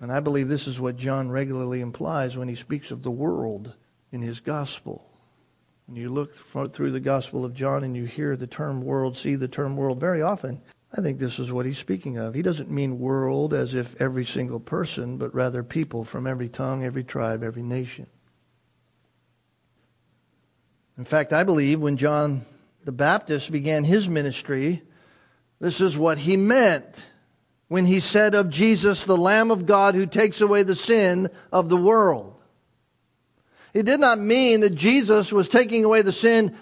And 0.00 0.10
I 0.10 0.20
believe 0.20 0.48
this 0.48 0.66
is 0.66 0.80
what 0.80 0.96
John 0.96 1.30
regularly 1.30 1.82
implies 1.82 2.34
when 2.34 2.48
he 2.48 2.54
speaks 2.54 2.90
of 2.90 3.02
the 3.02 3.10
world 3.10 3.74
in 4.12 4.22
his 4.22 4.40
gospel. 4.40 5.06
When 5.88 5.96
you 5.98 6.08
look 6.08 6.34
through 6.72 6.92
the 6.92 7.00
Gospel 7.00 7.44
of 7.44 7.52
John 7.52 7.84
and 7.84 7.94
you 7.94 8.06
hear 8.06 8.34
the 8.34 8.46
term 8.46 8.82
world, 8.82 9.18
see 9.18 9.34
the 9.34 9.46
term 9.46 9.76
world 9.76 10.00
very 10.00 10.22
often, 10.22 10.62
I 10.94 11.00
think 11.00 11.18
this 11.18 11.38
is 11.38 11.50
what 11.50 11.64
he's 11.64 11.78
speaking 11.78 12.18
of. 12.18 12.34
He 12.34 12.42
doesn't 12.42 12.70
mean 12.70 12.98
world 12.98 13.54
as 13.54 13.72
if 13.72 13.98
every 14.00 14.26
single 14.26 14.60
person, 14.60 15.16
but 15.16 15.34
rather 15.34 15.62
people 15.62 16.04
from 16.04 16.26
every 16.26 16.50
tongue, 16.50 16.84
every 16.84 17.02
tribe, 17.02 17.42
every 17.42 17.62
nation. 17.62 18.06
In 20.98 21.04
fact, 21.04 21.32
I 21.32 21.44
believe 21.44 21.80
when 21.80 21.96
John 21.96 22.44
the 22.84 22.92
Baptist 22.92 23.50
began 23.50 23.84
his 23.84 24.08
ministry, 24.08 24.82
this 25.60 25.80
is 25.80 25.96
what 25.96 26.18
he 26.18 26.36
meant 26.36 26.84
when 27.68 27.86
he 27.86 28.00
said 28.00 28.34
of 28.34 28.50
Jesus, 28.50 29.04
the 29.04 29.16
Lamb 29.16 29.50
of 29.50 29.64
God 29.64 29.94
who 29.94 30.04
takes 30.04 30.42
away 30.42 30.62
the 30.62 30.76
sin 30.76 31.30
of 31.50 31.70
the 31.70 31.76
world. 31.76 32.34
It 33.72 33.86
did 33.86 33.98
not 33.98 34.18
mean 34.18 34.60
that 34.60 34.74
Jesus 34.74 35.32
was 35.32 35.48
taking 35.48 35.84
away 35.84 36.02
the 36.02 36.12
sin 36.12 36.58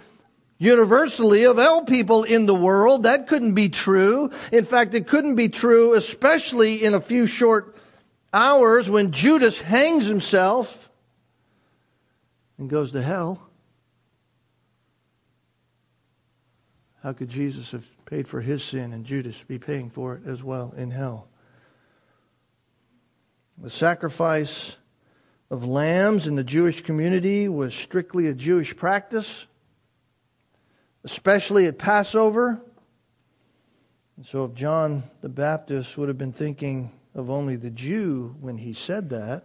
universally 0.61 1.45
of 1.45 1.59
all 1.59 1.85
people 1.85 2.23
in 2.23 2.47
the 2.47 2.55
world. 2.55 3.03
That 3.03 3.27
couldn't 3.27 3.55
be 3.55 3.71
true. 3.71 4.31
In 4.53 4.65
fact, 4.65 4.95
it 4.95 5.09
couldn't 5.09 5.35
be 5.35 5.49
true, 5.49 5.95
especially 5.95 6.85
in 6.85 6.95
a 6.95 7.01
few 7.01 7.27
short 7.27 7.77
hours 8.33 8.89
when 8.89 9.11
Judas 9.11 9.59
hangs 9.59 10.07
himself 10.07 10.89
and 12.59 12.71
goes 12.71 12.93
to 12.93 13.03
hell. 13.03 13.41
How 17.03 17.15
could 17.15 17.31
Jesus 17.31 17.71
have 17.71 17.85
paid 18.05 18.29
for 18.29 18.43
his 18.43 18.63
sin 18.63 18.93
and 18.93 19.07
Judas 19.07 19.43
be 19.43 19.59
paying 19.59 19.89
for 19.89 20.17
it 20.17 20.27
as 20.27 20.43
well 20.43 20.75
in 20.77 20.91
hell? 20.91 21.27
The 23.57 23.71
sacrifice 23.71 24.77
of 25.51 25.67
lambs 25.67 26.27
in 26.27 26.37
the 26.37 26.45
Jewish 26.45 26.83
community 26.83 27.49
was 27.49 27.75
strictly 27.75 28.27
a 28.27 28.35
Jewish 28.35 28.77
practice, 28.77 29.47
especially 31.05 31.67
at 31.67 31.79
Passover. 31.79 32.61
And 34.17 34.27
so, 34.27 34.45
if 34.45 34.55
John 34.55 35.03
the 35.23 35.29
Baptist 35.29 35.97
would 35.97 36.09
have 36.09 36.19
been 36.19 36.33
thinking 36.33 36.93
of 37.15 37.31
only 37.31 37.57
the 37.57 37.71
Jew 37.71 38.35
when 38.41 38.59
he 38.59 38.73
said 38.73 39.11
that, 39.11 39.45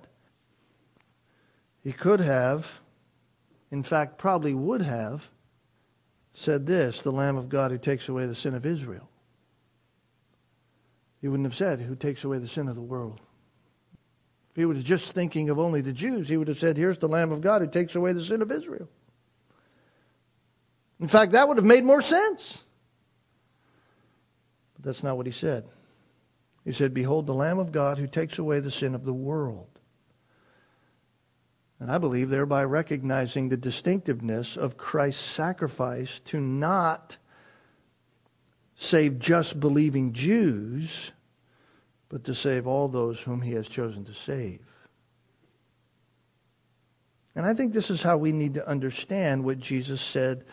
he 1.83 1.91
could 1.91 2.19
have, 2.19 2.67
in 3.71 3.83
fact, 3.83 4.17
probably 4.17 4.53
would 4.53 4.81
have, 4.81 5.27
said 6.33 6.65
this 6.65 7.01
the 7.01 7.11
Lamb 7.11 7.37
of 7.37 7.47
God 7.47 7.71
who 7.71 7.77
takes 7.77 8.09
away 8.09 8.25
the 8.25 8.35
sin 8.35 8.55
of 8.55 8.65
Israel. 8.65 9.09
He 11.21 11.27
wouldn't 11.27 11.47
have 11.47 11.55
said, 11.55 11.79
Who 11.79 11.95
takes 11.95 12.23
away 12.23 12.39
the 12.39 12.47
sin 12.47 12.67
of 12.67 12.75
the 12.75 12.81
world. 12.81 13.21
If 14.51 14.57
he 14.57 14.65
was 14.65 14.83
just 14.83 15.13
thinking 15.13 15.49
of 15.49 15.59
only 15.59 15.81
the 15.81 15.91
Jews, 15.91 16.29
he 16.29 16.37
would 16.37 16.47
have 16.47 16.59
said, 16.59 16.77
Here's 16.77 16.97
the 16.97 17.07
Lamb 17.07 17.31
of 17.31 17.41
God 17.41 17.61
who 17.61 17.67
takes 17.67 17.95
away 17.95 18.13
the 18.13 18.23
sin 18.23 18.41
of 18.41 18.51
Israel. 18.51 18.87
In 20.99 21.07
fact, 21.07 21.33
that 21.33 21.47
would 21.47 21.57
have 21.57 21.65
made 21.65 21.83
more 21.83 22.01
sense. 22.01 22.59
But 24.75 24.85
that's 24.85 25.03
not 25.03 25.17
what 25.17 25.25
he 25.25 25.31
said. 25.31 25.65
He 26.63 26.71
said, 26.71 26.93
Behold, 26.93 27.27
the 27.27 27.33
Lamb 27.33 27.59
of 27.59 27.71
God 27.71 27.97
who 27.97 28.07
takes 28.07 28.39
away 28.39 28.59
the 28.59 28.71
sin 28.71 28.95
of 28.95 29.05
the 29.05 29.13
world. 29.13 29.67
And 31.79 31.91
I 31.91 31.97
believe 31.97 32.29
thereby 32.29 32.63
recognizing 32.63 33.49
the 33.49 33.57
distinctiveness 33.57 34.57
of 34.57 34.77
Christ's 34.77 35.23
sacrifice 35.23 36.21
to 36.25 36.39
not 36.39 37.17
save 38.77 39.19
just 39.19 39.59
believing 39.59 40.13
Jews, 40.13 41.11
but 42.09 42.23
to 42.23 42.33
save 42.33 42.65
all 42.65 42.87
those 42.87 43.19
whom 43.19 43.41
he 43.41 43.51
has 43.53 43.67
chosen 43.67 44.05
to 44.05 44.13
save. 44.13 44.61
And 47.35 47.45
I 47.45 47.53
think 47.53 47.73
this 47.73 47.91
is 47.91 48.01
how 48.01 48.17
we 48.17 48.31
need 48.31 48.53
to 48.53 48.67
understand 48.67 49.43
what 49.43 49.59
Jesus 49.59 50.01
said 50.01 50.45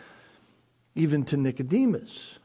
even 0.95 1.25
to 1.25 1.37
Nicodemus. 1.37 2.37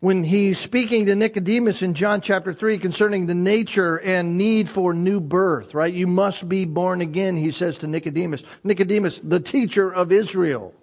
When 0.00 0.24
he's 0.24 0.58
speaking 0.58 1.06
to 1.06 1.14
Nicodemus 1.14 1.82
in 1.82 1.92
John 1.92 2.22
chapter 2.22 2.54
3 2.54 2.78
concerning 2.78 3.26
the 3.26 3.34
nature 3.34 3.96
and 3.96 4.38
need 4.38 4.66
for 4.66 4.94
new 4.94 5.20
birth, 5.20 5.74
right? 5.74 5.92
You 5.92 6.06
must 6.06 6.48
be 6.48 6.64
born 6.64 7.02
again, 7.02 7.36
he 7.36 7.50
says 7.50 7.76
to 7.78 7.86
Nicodemus. 7.86 8.42
Nicodemus, 8.64 9.20
the 9.22 9.40
teacher 9.40 9.92
of 9.92 10.10
Israel. 10.10 10.74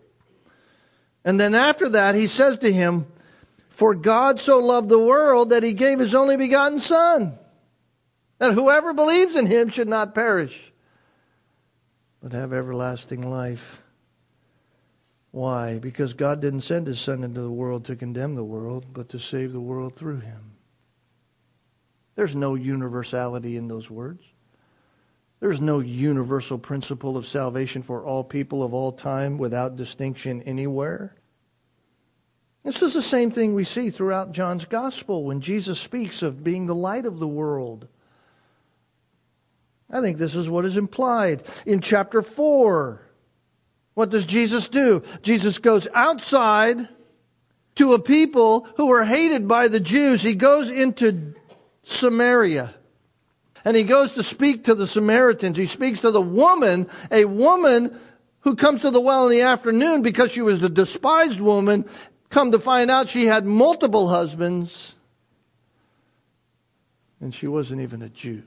And 1.25 1.39
then 1.39 1.55
after 1.55 1.89
that, 1.89 2.13
he 2.13 2.27
says 2.27 2.59
to 2.59 2.71
him, 2.71 3.07
For 3.69 3.95
God 3.95 4.39
so 4.39 4.59
loved 4.59 4.89
the 4.89 4.99
world 4.99 5.49
that 5.49 5.63
he 5.63 5.73
gave 5.73 5.97
his 5.97 6.13
only 6.13 6.37
begotten 6.37 6.79
Son, 6.79 7.39
that 8.37 8.53
whoever 8.53 8.93
believes 8.93 9.35
in 9.35 9.47
him 9.47 9.69
should 9.69 9.89
not 9.89 10.13
perish, 10.13 10.55
but 12.21 12.33
have 12.33 12.53
everlasting 12.53 13.27
life. 13.27 13.81
Why? 15.37 15.77
Because 15.77 16.13
God 16.13 16.41
didn't 16.41 16.61
send 16.61 16.87
his 16.87 16.99
Son 16.99 17.23
into 17.23 17.41
the 17.41 17.51
world 17.51 17.85
to 17.85 17.95
condemn 17.95 18.33
the 18.33 18.43
world, 18.43 18.87
but 18.91 19.09
to 19.09 19.19
save 19.19 19.53
the 19.53 19.59
world 19.59 19.95
through 19.95 20.21
him. 20.21 20.55
There's 22.15 22.33
no 22.33 22.55
universality 22.55 23.55
in 23.55 23.67
those 23.67 23.87
words. 23.87 24.23
There's 25.39 25.61
no 25.61 25.77
universal 25.77 26.57
principle 26.57 27.17
of 27.17 27.27
salvation 27.27 27.83
for 27.83 28.03
all 28.03 28.23
people 28.23 28.63
of 28.63 28.73
all 28.73 28.91
time 28.91 29.37
without 29.37 29.75
distinction 29.75 30.41
anywhere. 30.41 31.13
This 32.63 32.81
is 32.81 32.95
the 32.95 33.03
same 33.03 33.29
thing 33.29 33.53
we 33.53 33.63
see 33.63 33.91
throughout 33.91 34.31
John's 34.31 34.65
gospel 34.65 35.23
when 35.23 35.41
Jesus 35.41 35.79
speaks 35.79 36.23
of 36.23 36.43
being 36.43 36.65
the 36.65 36.73
light 36.73 37.05
of 37.05 37.19
the 37.19 37.27
world. 37.27 37.87
I 39.87 40.01
think 40.01 40.17
this 40.17 40.33
is 40.33 40.49
what 40.49 40.65
is 40.65 40.77
implied 40.77 41.43
in 41.67 41.79
chapter 41.79 42.23
4. 42.23 43.06
What 43.97 44.11
does 44.11 44.25
Jesus 44.25 44.69
do? 44.69 45.01
Jesus 45.23 45.57
goes 45.57 45.87
outside 45.91 46.87
to 47.77 47.93
a 47.93 47.99
people 47.99 48.67
who 48.77 48.91
are 48.91 49.03
hated 49.03 49.47
by 49.47 49.69
the 49.69 49.79
Jews. 49.79 50.21
He 50.21 50.35
goes 50.35 50.69
into 50.69 51.33
Samaria. 51.81 52.75
And 53.65 53.75
he 53.75 53.81
goes 53.81 54.11
to 54.11 54.21
speak 54.21 54.65
to 54.65 54.75
the 54.75 54.85
Samaritans. 54.85 55.57
He 55.57 55.65
speaks 55.65 56.01
to 56.01 56.11
the 56.11 56.21
woman, 56.21 56.87
a 57.09 57.25
woman 57.25 57.99
who 58.41 58.55
comes 58.55 58.83
to 58.83 58.91
the 58.91 59.01
well 59.01 59.29
in 59.29 59.31
the 59.31 59.41
afternoon 59.41 60.03
because 60.03 60.31
she 60.31 60.43
was 60.43 60.61
a 60.61 60.69
despised 60.69 61.41
woman. 61.41 61.83
Come 62.29 62.51
to 62.51 62.59
find 62.59 62.91
out 62.91 63.09
she 63.09 63.25
had 63.25 63.47
multiple 63.47 64.07
husbands. 64.07 64.93
And 67.19 67.33
she 67.33 67.47
wasn't 67.47 67.81
even 67.81 68.03
a 68.03 68.09
Jew 68.09 68.43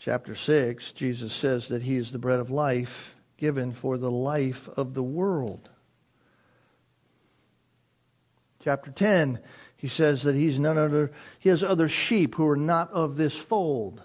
chapter 0.00 0.34
6, 0.34 0.92
Jesus 0.94 1.32
says 1.32 1.68
that 1.68 1.82
he 1.82 1.96
is 1.96 2.10
the 2.10 2.18
bread 2.18 2.40
of 2.40 2.50
life 2.50 3.14
given 3.36 3.72
for 3.72 3.98
the 3.98 4.10
life 4.10 4.68
of 4.76 4.94
the 4.94 5.02
world. 5.02 5.68
Chapter 8.64 8.90
10, 8.90 9.38
he 9.76 9.88
says 9.88 10.22
that 10.22 10.34
he's 10.34 10.58
none 10.58 10.78
other, 10.78 11.12
he 11.38 11.50
has 11.50 11.62
other 11.62 11.88
sheep 11.88 12.34
who 12.34 12.48
are 12.48 12.56
not 12.56 12.90
of 12.92 13.16
this 13.16 13.36
fold. 13.36 14.02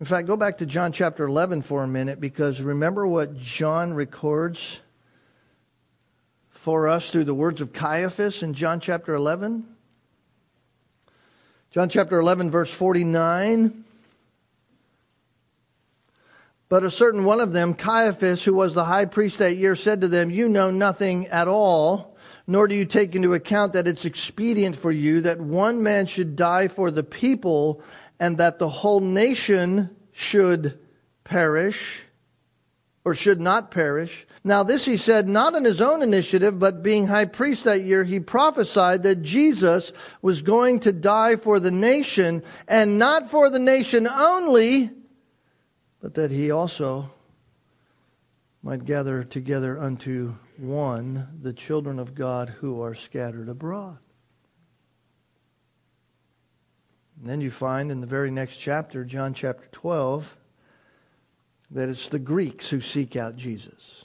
In 0.00 0.06
fact, 0.06 0.26
go 0.26 0.36
back 0.36 0.58
to 0.58 0.66
John 0.66 0.92
chapter 0.92 1.24
11 1.24 1.62
for 1.62 1.82
a 1.82 1.88
minute 1.88 2.20
because 2.20 2.60
remember 2.60 3.06
what 3.06 3.38
John 3.38 3.94
records 3.94 4.80
for 6.50 6.88
us 6.88 7.10
through 7.10 7.24
the 7.24 7.34
words 7.34 7.62
of 7.62 7.72
Caiaphas 7.72 8.42
in 8.42 8.52
John 8.52 8.80
chapter 8.80 9.14
11? 9.14 9.73
John 11.74 11.88
chapter 11.88 12.20
11, 12.20 12.52
verse 12.52 12.72
49. 12.72 13.82
But 16.68 16.84
a 16.84 16.90
certain 16.90 17.24
one 17.24 17.40
of 17.40 17.52
them, 17.52 17.74
Caiaphas, 17.74 18.44
who 18.44 18.54
was 18.54 18.74
the 18.74 18.84
high 18.84 19.06
priest 19.06 19.38
that 19.38 19.56
year, 19.56 19.74
said 19.74 20.02
to 20.02 20.06
them, 20.06 20.30
You 20.30 20.48
know 20.48 20.70
nothing 20.70 21.26
at 21.26 21.48
all, 21.48 22.16
nor 22.46 22.68
do 22.68 22.76
you 22.76 22.84
take 22.84 23.16
into 23.16 23.34
account 23.34 23.72
that 23.72 23.88
it's 23.88 24.04
expedient 24.04 24.76
for 24.76 24.92
you 24.92 25.22
that 25.22 25.40
one 25.40 25.82
man 25.82 26.06
should 26.06 26.36
die 26.36 26.68
for 26.68 26.92
the 26.92 27.02
people, 27.02 27.82
and 28.20 28.38
that 28.38 28.60
the 28.60 28.68
whole 28.68 29.00
nation 29.00 29.96
should 30.12 30.78
perish, 31.24 32.03
or 33.04 33.14
should 33.14 33.40
not 33.40 33.70
perish. 33.70 34.26
Now, 34.44 34.62
this 34.62 34.84
he 34.84 34.96
said 34.96 35.28
not 35.28 35.54
on 35.54 35.64
his 35.64 35.80
own 35.80 36.02
initiative, 36.02 36.58
but 36.58 36.82
being 36.82 37.06
high 37.06 37.26
priest 37.26 37.64
that 37.64 37.82
year, 37.82 38.04
he 38.04 38.20
prophesied 38.20 39.02
that 39.02 39.22
Jesus 39.22 39.92
was 40.22 40.42
going 40.42 40.80
to 40.80 40.92
die 40.92 41.36
for 41.36 41.60
the 41.60 41.70
nation, 41.70 42.42
and 42.66 42.98
not 42.98 43.30
for 43.30 43.50
the 43.50 43.58
nation 43.58 44.06
only, 44.06 44.90
but 46.00 46.14
that 46.14 46.30
he 46.30 46.50
also 46.50 47.10
might 48.62 48.84
gather 48.84 49.24
together 49.24 49.78
unto 49.78 50.34
one 50.56 51.28
the 51.42 51.52
children 51.52 51.98
of 51.98 52.14
God 52.14 52.48
who 52.48 52.80
are 52.82 52.94
scattered 52.94 53.48
abroad. 53.48 53.98
And 57.18 57.26
then 57.26 57.40
you 57.40 57.50
find 57.50 57.90
in 57.90 58.00
the 58.00 58.06
very 58.06 58.30
next 58.30 58.56
chapter, 58.56 59.04
John 59.04 59.34
chapter 59.34 59.66
12, 59.72 60.36
that 61.70 61.88
it's 61.88 62.08
the 62.08 62.18
Greeks 62.18 62.68
who 62.68 62.80
seek 62.80 63.16
out 63.16 63.36
Jesus. 63.36 64.04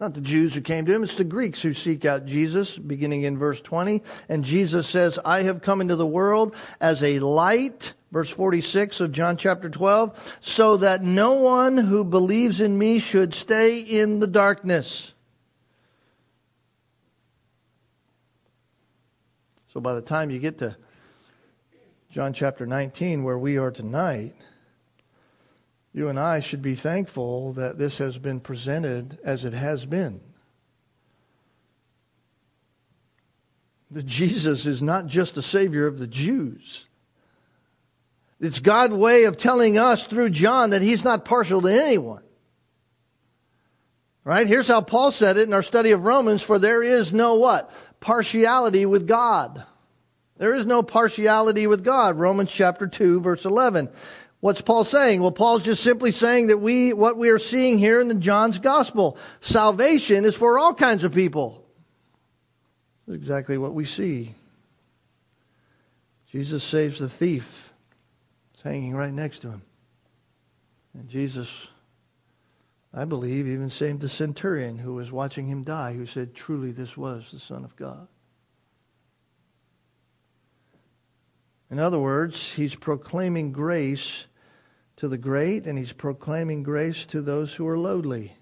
Not 0.00 0.14
the 0.14 0.20
Jews 0.20 0.52
who 0.52 0.60
came 0.60 0.84
to 0.86 0.92
him, 0.92 1.04
it's 1.04 1.14
the 1.14 1.22
Greeks 1.22 1.62
who 1.62 1.74
seek 1.74 2.04
out 2.04 2.26
Jesus, 2.26 2.76
beginning 2.76 3.22
in 3.22 3.38
verse 3.38 3.60
20. 3.60 4.02
And 4.28 4.44
Jesus 4.44 4.88
says, 4.88 5.18
I 5.24 5.44
have 5.44 5.62
come 5.62 5.80
into 5.80 5.94
the 5.94 6.06
world 6.06 6.56
as 6.80 7.04
a 7.04 7.20
light, 7.20 7.92
verse 8.10 8.28
46 8.28 9.00
of 9.00 9.12
John 9.12 9.36
chapter 9.36 9.70
12, 9.70 10.38
so 10.40 10.78
that 10.78 11.04
no 11.04 11.34
one 11.34 11.76
who 11.76 12.02
believes 12.02 12.60
in 12.60 12.76
me 12.76 12.98
should 12.98 13.32
stay 13.32 13.78
in 13.78 14.18
the 14.18 14.26
darkness. 14.26 15.12
So 19.72 19.80
by 19.80 19.94
the 19.94 20.02
time 20.02 20.30
you 20.30 20.40
get 20.40 20.58
to 20.58 20.76
John 22.10 22.32
chapter 22.32 22.66
19, 22.66 23.22
where 23.22 23.38
we 23.38 23.56
are 23.56 23.70
tonight, 23.70 24.34
you 25.94 26.08
and 26.08 26.18
I 26.18 26.40
should 26.40 26.62
be 26.62 26.74
thankful 26.74 27.52
that 27.54 27.78
this 27.78 27.98
has 27.98 28.16
been 28.16 28.40
presented 28.40 29.18
as 29.24 29.44
it 29.44 29.52
has 29.52 29.84
been. 29.84 30.20
That 33.90 34.06
Jesus 34.06 34.64
is 34.64 34.82
not 34.82 35.06
just 35.06 35.36
a 35.36 35.42
Savior 35.42 35.86
of 35.86 35.98
the 35.98 36.06
Jews. 36.06 36.86
It's 38.40 38.58
God's 38.58 38.94
way 38.94 39.24
of 39.24 39.36
telling 39.36 39.76
us 39.76 40.06
through 40.06 40.30
John 40.30 40.70
that 40.70 40.82
He's 40.82 41.04
not 41.04 41.26
partial 41.26 41.60
to 41.62 41.68
anyone. 41.68 42.22
Right? 44.24 44.46
Here's 44.46 44.68
how 44.68 44.80
Paul 44.80 45.12
said 45.12 45.36
it 45.36 45.48
in 45.48 45.52
our 45.52 45.62
study 45.62 45.90
of 45.90 46.04
Romans, 46.04 46.42
for 46.42 46.58
there 46.58 46.82
is 46.82 47.12
no 47.12 47.34
what? 47.34 47.70
Partiality 48.00 48.86
with 48.86 49.06
God. 49.06 49.64
There 50.38 50.54
is 50.54 50.64
no 50.64 50.82
partiality 50.82 51.66
with 51.66 51.84
God. 51.84 52.18
Romans 52.18 52.50
chapter 52.50 52.86
2 52.86 53.20
verse 53.20 53.44
11. 53.44 53.88
What's 54.42 54.60
Paul 54.60 54.82
saying? 54.82 55.22
Well, 55.22 55.30
Paul's 55.30 55.62
just 55.62 55.84
simply 55.84 56.10
saying 56.10 56.48
that 56.48 56.58
we, 56.58 56.92
what 56.92 57.16
we 57.16 57.28
are 57.28 57.38
seeing 57.38 57.78
here 57.78 58.00
in 58.00 58.08
the 58.08 58.14
John's 58.14 58.58
gospel, 58.58 59.16
salvation 59.40 60.24
is 60.24 60.34
for 60.34 60.58
all 60.58 60.74
kinds 60.74 61.04
of 61.04 61.14
people. 61.14 61.64
That's 63.06 63.16
exactly 63.16 63.56
what 63.56 63.72
we 63.72 63.84
see. 63.84 64.34
Jesus 66.28 66.64
saves 66.64 66.98
the 66.98 67.08
thief. 67.08 67.72
It's 68.54 68.64
hanging 68.64 68.96
right 68.96 69.12
next 69.12 69.42
to 69.42 69.50
him. 69.50 69.62
And 70.94 71.08
Jesus, 71.08 71.48
I 72.92 73.04
believe, 73.04 73.46
even 73.46 73.70
saved 73.70 74.00
the 74.00 74.08
centurion 74.08 74.76
who 74.76 74.94
was 74.94 75.12
watching 75.12 75.46
him 75.46 75.62
die, 75.62 75.92
who 75.92 76.04
said, 76.04 76.34
Truly, 76.34 76.72
this 76.72 76.96
was 76.96 77.28
the 77.32 77.38
Son 77.38 77.64
of 77.64 77.76
God. 77.76 78.08
In 81.70 81.78
other 81.78 82.00
words, 82.00 82.50
he's 82.50 82.74
proclaiming 82.74 83.52
grace 83.52 84.26
to 85.02 85.08
the 85.08 85.18
great, 85.18 85.66
and 85.66 85.76
he's 85.76 85.92
proclaiming 85.92 86.62
grace 86.62 87.06
to 87.06 87.20
those 87.20 87.52
who 87.52 87.66
are 87.66 87.76
lowly. 87.76 88.36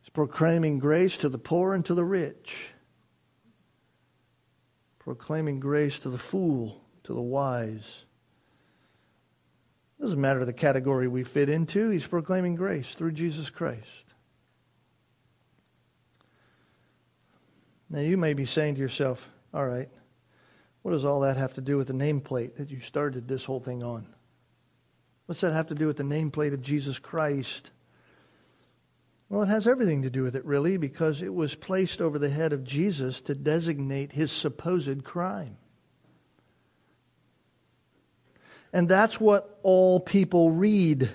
He's 0.00 0.10
proclaiming 0.10 0.78
grace 0.78 1.16
to 1.16 1.28
the 1.28 1.36
poor 1.36 1.74
and 1.74 1.84
to 1.86 1.94
the 1.94 2.04
rich. 2.04 2.68
Proclaiming 5.00 5.58
grace 5.58 5.98
to 5.98 6.10
the 6.10 6.18
fool, 6.18 6.80
to 7.02 7.12
the 7.12 7.20
wise. 7.20 8.04
Doesn't 10.00 10.20
matter 10.20 10.44
the 10.44 10.52
category 10.52 11.08
we 11.08 11.24
fit 11.24 11.48
into, 11.48 11.90
he's 11.90 12.06
proclaiming 12.06 12.54
grace 12.54 12.94
through 12.94 13.10
Jesus 13.10 13.50
Christ. 13.50 14.04
Now 17.90 17.98
you 17.98 18.16
may 18.16 18.34
be 18.34 18.46
saying 18.46 18.76
to 18.76 18.80
yourself, 18.80 19.28
all 19.52 19.66
right, 19.66 19.88
what 20.82 20.92
does 20.92 21.04
all 21.04 21.18
that 21.22 21.36
have 21.36 21.54
to 21.54 21.60
do 21.60 21.76
with 21.76 21.88
the 21.88 21.94
nameplate 21.94 22.54
that 22.58 22.70
you 22.70 22.78
started 22.78 23.26
this 23.26 23.44
whole 23.44 23.58
thing 23.58 23.82
on? 23.82 24.06
What's 25.26 25.40
that 25.42 25.52
have 25.52 25.68
to 25.68 25.74
do 25.74 25.86
with 25.86 25.96
the 25.96 26.02
nameplate 26.02 26.52
of 26.52 26.62
Jesus 26.62 26.98
Christ? 26.98 27.70
Well, 29.28 29.42
it 29.42 29.48
has 29.48 29.66
everything 29.66 30.02
to 30.02 30.10
do 30.10 30.22
with 30.22 30.36
it, 30.36 30.44
really, 30.44 30.76
because 30.76 31.22
it 31.22 31.32
was 31.32 31.54
placed 31.54 32.02
over 32.02 32.18
the 32.18 32.28
head 32.28 32.52
of 32.52 32.64
Jesus 32.64 33.22
to 33.22 33.34
designate 33.34 34.12
his 34.12 34.30
supposed 34.30 35.04
crime. 35.04 35.56
And 38.74 38.88
that's 38.88 39.20
what 39.20 39.58
all 39.62 40.00
people 40.00 40.50
read. 40.50 41.10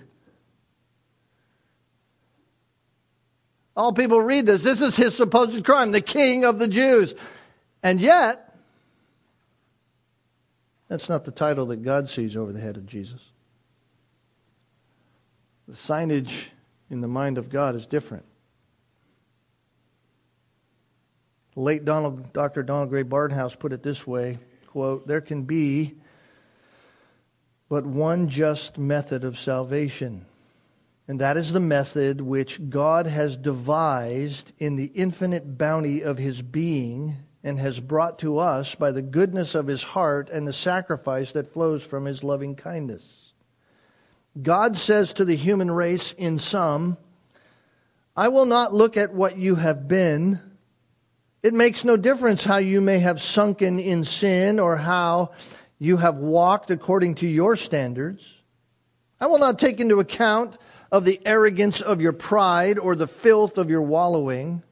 All 3.76 3.94
people 3.94 4.20
read 4.20 4.48
this. 4.48 4.64
This 4.64 4.82
is 4.82 4.96
his 4.96 5.16
supposed 5.16 5.64
crime, 5.64 5.92
the 5.92 6.02
king 6.02 6.46
of 6.46 6.58
the 6.58 6.68
Jews. 6.68 7.14
And 7.84 8.02
yet, 8.02 8.56
that's 10.88 11.10
not 11.10 11.26
the 11.26 11.32
title 11.32 11.68
that 11.68 11.84
God 11.84 12.10
sees 12.10 12.36
over 12.36 12.52
the 12.52 12.60
head 12.60 12.78
of 12.78 12.88
Jesus. 12.88 13.22
The 15.68 15.76
signage 15.76 16.46
in 16.90 17.02
the 17.02 17.08
mind 17.08 17.38
of 17.38 17.50
God 17.50 17.76
is 17.76 17.86
different. 17.86 18.24
Late 21.56 21.84
Donald, 21.84 22.32
Dr. 22.34 22.64
Donald 22.64 22.90
Grey 22.90 23.04
Barnhouse 23.04 23.58
put 23.58 23.74
it 23.74 23.84
this 23.84 24.06
way 24.06 24.40
quote, 24.68 25.08
There 25.08 25.22
can 25.22 25.44
be 25.44 25.96
but 27.68 27.86
one 27.86 28.30
just 28.30 28.78
method 28.78 29.24
of 29.24 29.38
salvation, 29.38 30.26
and 31.08 31.20
that 31.20 31.36
is 31.36 31.52
the 31.52 31.60
method 31.60 32.22
which 32.22 32.70
God 32.70 33.08
has 33.08 33.36
devised 33.36 34.54
in 34.60 34.76
the 34.76 34.92
infinite 34.94 35.58
bounty 35.58 36.02
of 36.02 36.18
His 36.18 36.42
being 36.42 37.18
and 37.44 37.60
has 37.60 37.80
brought 37.80 38.20
to 38.20 38.38
us 38.38 38.76
by 38.76 38.92
the 38.92 39.02
goodness 39.02 39.56
of 39.56 39.68
His 39.68 39.84
heart 39.84 40.30
and 40.30 40.48
the 40.48 40.54
sacrifice 40.54 41.34
that 41.34 41.52
flows 41.52 41.84
from 41.84 42.06
His 42.06 42.24
loving 42.24 42.56
kindness. 42.56 43.17
God 44.42 44.78
says 44.78 45.14
to 45.14 45.26
the 45.26 45.36
human 45.36 45.72
race 45.72 46.14
in 46.18 46.40
sum, 46.40 46.98
I 48.16 48.28
will 48.30 48.46
not 48.46 48.74
look 48.74 48.98
at 48.98 49.14
what 49.14 49.38
you 49.38 49.56
have 49.56 49.88
been. 49.88 50.40
It 51.44 51.54
makes 51.54 51.84
no 51.84 51.98
difference 51.98 52.44
how 52.44 52.58
you 52.58 52.82
may 52.82 53.00
have 53.00 53.22
sunken 53.22 53.80
in 53.80 54.04
sin 54.04 54.60
or 54.60 54.76
how 54.76 55.32
you 55.80 55.98
have 55.98 56.16
walked 56.16 56.72
according 56.72 57.16
to 57.16 57.28
your 57.28 57.56
standards. 57.56 58.24
I 59.20 59.28
will 59.28 59.40
not 59.40 59.60
take 59.60 59.80
into 59.80 60.00
account 60.00 60.58
of 60.92 61.06
the 61.06 61.20
arrogance 61.26 61.82
of 61.82 62.02
your 62.02 62.14
pride 62.14 62.80
or 62.80 62.96
the 62.96 63.08
filth 63.08 63.58
of 63.58 63.70
your 63.70 63.82
wallowing. 63.82 64.64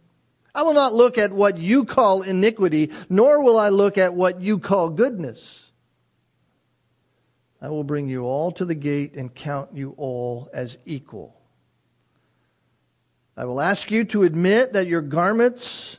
I 0.54 0.64
will 0.64 0.74
not 0.74 0.94
look 0.94 1.18
at 1.18 1.32
what 1.32 1.58
you 1.58 1.86
call 1.86 2.22
iniquity, 2.22 2.92
nor 3.10 3.44
will 3.44 3.60
I 3.60 3.70
look 3.70 3.98
at 3.98 4.14
what 4.14 4.42
you 4.42 4.60
call 4.60 4.90
goodness. 4.90 5.65
I 7.66 7.70
will 7.70 7.84
bring 7.84 8.08
you 8.08 8.26
all 8.26 8.52
to 8.52 8.66
the 8.66 8.76
gate 8.76 9.16
and 9.16 9.34
count 9.34 9.72
you 9.74 9.96
all 9.98 10.52
as 10.54 10.78
equal. 10.86 11.36
I 13.36 13.46
will 13.46 13.60
ask 13.60 13.90
you 13.90 14.04
to 14.04 14.22
admit 14.22 14.74
that 14.74 14.86
your 14.86 15.02
garments, 15.02 15.98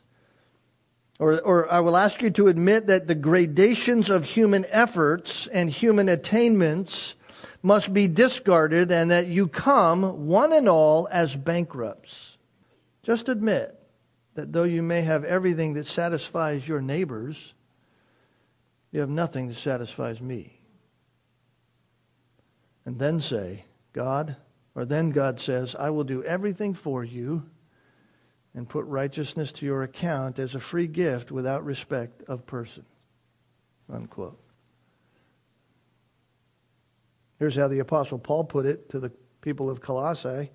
or, 1.19 1.41
or 1.41 1.69
I 1.69 1.81
will 1.81 1.97
ask 1.97 2.23
you 2.23 2.31
to 2.31 2.47
admit 2.47 2.87
that 2.87 3.09
the 3.09 3.17
gradations 3.17 4.11
of 4.11 4.23
human 4.23 4.65
efforts 4.71 5.49
and 5.49 5.69
human 5.69 6.09
attainments 6.09 7.17
must 7.65 7.93
be 7.93 8.07
discarded 8.07 8.93
and 8.93 9.11
that 9.11 9.27
you 9.27 9.49
come, 9.49 10.29
one 10.29 10.53
and 10.53 10.69
all, 10.69 11.09
as 11.11 11.35
bankrupts. 11.35 12.37
Just 13.03 13.29
admit 13.29 13.77
that 14.35 14.53
though 14.53 14.63
you 14.63 14.85
may 14.85 15.03
have 15.03 15.25
everything 15.25 15.75
that 15.75 15.87
satisfies 15.87 16.69
your 16.69 16.81
neighbors, 16.81 17.55
you 18.93 19.01
have 19.01 19.11
nothing 19.11 19.49
that 19.49 19.57
satisfies 19.57 20.21
me 20.21 20.56
and 22.87 22.99
then 22.99 23.21
say, 23.21 23.65
God, 23.93 24.37
or 24.75 24.85
then 24.85 25.11
God 25.11 25.41
says, 25.41 25.75
I 25.75 25.91
will 25.91 26.05
do 26.05 26.25
everything 26.25 26.73
for 26.73 27.05
you 27.05 27.43
and 28.55 28.69
put 28.69 28.87
righteousness 28.87 29.53
to 29.53 29.67
your 29.67 29.83
account 29.83 30.39
as 30.39 30.55
a 30.55 30.61
free 30.61 30.87
gift 30.87 31.31
without 31.31 31.65
respect 31.65 32.23
of 32.29 32.47
person. 32.47 32.87
Unquote. 33.93 34.41
Here's 37.39 37.57
how 37.57 37.69
the 37.69 37.81
Apostle 37.81 38.19
Paul 38.19 38.45
put 38.45 38.65
it 38.65 38.89
to 38.91 39.01
the 39.01 39.13
people 39.43 39.69
of 39.69 39.81
Colossae 39.81 40.51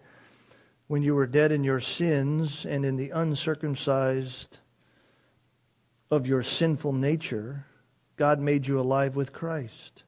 When 0.87 1.03
you 1.03 1.13
were 1.13 1.27
dead 1.27 1.51
in 1.51 1.63
your 1.63 1.79
sins 1.79 2.65
and 2.65 2.85
in 2.85 2.95
the 2.95 3.11
uncircumcised 3.11 4.57
of 6.09 6.25
your 6.25 6.43
sinful 6.43 6.93
nature, 6.93 7.65
God 8.15 8.39
made 8.39 8.67
you 8.67 8.79
alive 8.79 9.15
with 9.15 9.31
Christ. 9.31 10.03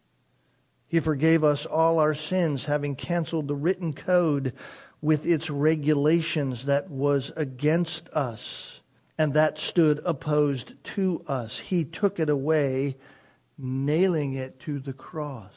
He 0.94 1.00
forgave 1.00 1.44
us 1.44 1.66
all 1.66 1.98
our 1.98 2.14
sins, 2.14 2.66
having 2.66 2.96
canceled 2.96 3.48
the 3.48 3.56
written 3.56 3.94
code 3.94 4.54
with 5.02 5.26
its 5.26 5.50
regulations 5.50 6.68
that 6.68 6.88
was 6.92 7.32
against 7.36 8.10
us 8.10 8.80
and 9.18 9.34
that 9.34 9.58
stood 9.58 10.04
opposed 10.06 10.74
to 10.94 11.24
us. 11.28 11.58
He 11.58 11.84
took 11.84 12.20
it 12.20 12.30
away, 12.30 12.98
nailing 13.58 14.34
it 14.36 14.60
to 14.60 14.78
the 14.78 14.94
cross. 14.94 15.56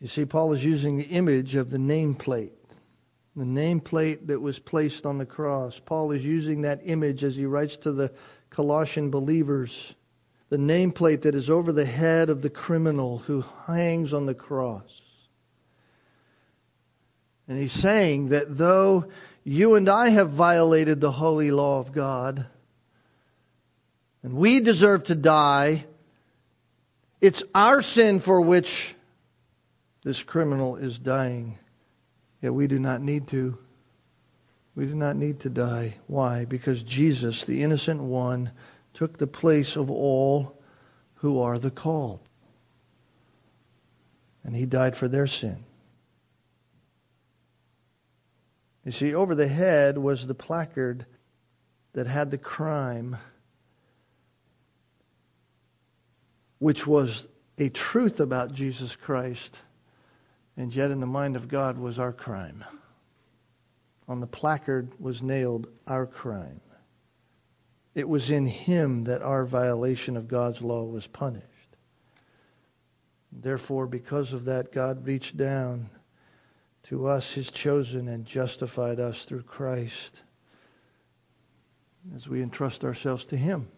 You 0.00 0.08
see, 0.08 0.24
Paul 0.24 0.54
is 0.54 0.64
using 0.64 0.96
the 0.96 1.04
image 1.04 1.54
of 1.54 1.70
the 1.70 1.78
nameplate. 1.78 2.50
The 3.36 3.44
nameplate 3.44 4.26
that 4.26 4.40
was 4.40 4.58
placed 4.58 5.06
on 5.06 5.18
the 5.18 5.24
cross. 5.24 5.78
Paul 5.78 6.10
is 6.10 6.24
using 6.24 6.62
that 6.62 6.80
image 6.82 7.22
as 7.22 7.36
he 7.36 7.46
writes 7.46 7.76
to 7.76 7.92
the 7.92 8.10
Colossian 8.50 9.12
believers 9.12 9.94
the 10.50 10.56
nameplate 10.56 11.22
that 11.22 11.34
is 11.34 11.48
over 11.48 11.72
the 11.72 11.86
head 11.86 12.28
of 12.28 12.42
the 12.42 12.50
criminal 12.50 13.18
who 13.18 13.44
hangs 13.66 14.12
on 14.12 14.26
the 14.26 14.34
cross. 14.34 15.00
And 17.48 17.58
he's 17.58 17.72
saying 17.72 18.28
that 18.28 18.56
though 18.56 19.06
you 19.44 19.76
and 19.76 19.88
I 19.88 20.10
have 20.10 20.30
violated 20.30 21.00
the 21.00 21.12
holy 21.12 21.50
law 21.50 21.78
of 21.78 21.92
God, 21.92 22.46
and 24.22 24.34
we 24.34 24.60
deserve 24.60 25.04
to 25.04 25.14
die, 25.14 25.86
it's 27.20 27.44
our 27.54 27.80
sin 27.80 28.20
for 28.20 28.40
which 28.40 28.94
this 30.02 30.22
criminal 30.22 30.76
is 30.76 30.98
dying. 30.98 31.58
Yet 32.42 32.54
we 32.54 32.66
do 32.66 32.78
not 32.78 33.02
need 33.02 33.28
to. 33.28 33.56
We 34.74 34.86
do 34.86 34.94
not 34.94 35.16
need 35.16 35.40
to 35.40 35.50
die. 35.50 35.96
Why? 36.06 36.44
Because 36.44 36.82
Jesus, 36.82 37.44
the 37.44 37.62
innocent 37.62 38.00
one, 38.00 38.50
took 39.00 39.16
the 39.16 39.26
place 39.26 39.76
of 39.76 39.90
all 39.90 40.60
who 41.14 41.40
are 41.40 41.58
the 41.58 41.70
called. 41.70 42.20
And 44.44 44.54
he 44.54 44.66
died 44.66 44.94
for 44.94 45.08
their 45.08 45.26
sin. 45.26 45.64
You 48.84 48.92
see, 48.92 49.14
over 49.14 49.34
the 49.34 49.48
head 49.48 49.96
was 49.96 50.26
the 50.26 50.34
placard 50.34 51.06
that 51.94 52.06
had 52.06 52.30
the 52.30 52.36
crime, 52.36 53.16
which 56.58 56.86
was 56.86 57.26
a 57.56 57.70
truth 57.70 58.20
about 58.20 58.52
Jesus 58.52 58.94
Christ, 58.94 59.60
and 60.58 60.74
yet 60.74 60.90
in 60.90 61.00
the 61.00 61.06
mind 61.06 61.36
of 61.36 61.48
God 61.48 61.78
was 61.78 61.98
our 61.98 62.12
crime. 62.12 62.62
On 64.08 64.20
the 64.20 64.26
placard 64.26 64.90
was 65.00 65.22
nailed 65.22 65.68
our 65.86 66.04
crime. 66.04 66.60
It 67.94 68.08
was 68.08 68.30
in 68.30 68.46
him 68.46 69.04
that 69.04 69.22
our 69.22 69.44
violation 69.44 70.16
of 70.16 70.28
God's 70.28 70.62
law 70.62 70.84
was 70.84 71.06
punished. 71.06 71.46
Therefore, 73.32 73.86
because 73.86 74.32
of 74.32 74.44
that, 74.44 74.72
God 74.72 75.06
reached 75.06 75.36
down 75.36 75.90
to 76.84 77.06
us, 77.06 77.32
his 77.32 77.50
chosen, 77.50 78.08
and 78.08 78.24
justified 78.24 79.00
us 79.00 79.24
through 79.24 79.42
Christ 79.42 80.22
as 82.16 82.26
we 82.28 82.42
entrust 82.42 82.84
ourselves 82.84 83.24
to 83.26 83.36
him. 83.36 83.68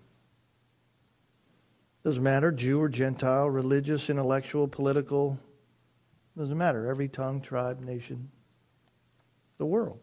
Doesn't 2.04 2.22
matter, 2.22 2.50
Jew 2.50 2.80
or 2.80 2.88
Gentile, 2.88 3.48
religious, 3.48 4.10
intellectual, 4.10 4.66
political, 4.66 5.38
doesn't 6.36 6.56
matter. 6.56 6.88
Every 6.88 7.08
tongue, 7.08 7.40
tribe, 7.40 7.80
nation, 7.80 8.30
the 9.58 9.66
world. 9.66 10.01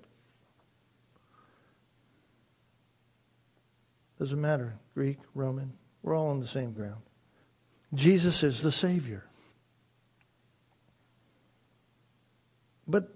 Doesn't 4.20 4.42
matter. 4.42 4.76
Greek, 4.94 5.18
Roman, 5.34 5.72
we're 6.04 6.16
all 6.16 6.28
on 6.28 6.40
the 6.40 6.48
same 6.48 6.74
ground. 6.74 7.02
Jesus 7.94 8.44
is 8.44 8.62
the 8.62 8.72
Savior. 8.72 9.24
But 12.88 13.16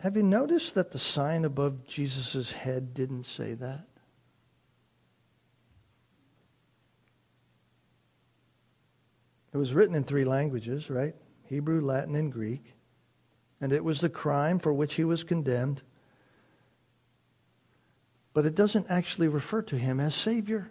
have 0.00 0.16
you 0.16 0.22
noticed 0.22 0.74
that 0.74 0.92
the 0.92 0.98
sign 0.98 1.44
above 1.44 1.86
Jesus' 1.86 2.52
head 2.52 2.94
didn't 2.94 3.24
say 3.24 3.54
that? 3.54 3.86
It 9.52 9.56
was 9.56 9.72
written 9.72 9.94
in 9.94 10.04
three 10.04 10.24
languages, 10.24 10.90
right? 10.90 11.14
Hebrew, 11.44 11.80
Latin, 11.80 12.14
and 12.14 12.30
Greek. 12.30 12.74
And 13.60 13.72
it 13.72 13.82
was 13.82 14.00
the 14.00 14.10
crime 14.10 14.58
for 14.58 14.72
which 14.72 14.94
he 14.94 15.04
was 15.04 15.24
condemned 15.24 15.82
but 18.36 18.44
it 18.44 18.54
doesn't 18.54 18.84
actually 18.90 19.28
refer 19.28 19.62
to 19.62 19.78
him 19.78 19.98
as 19.98 20.14
Savior. 20.14 20.68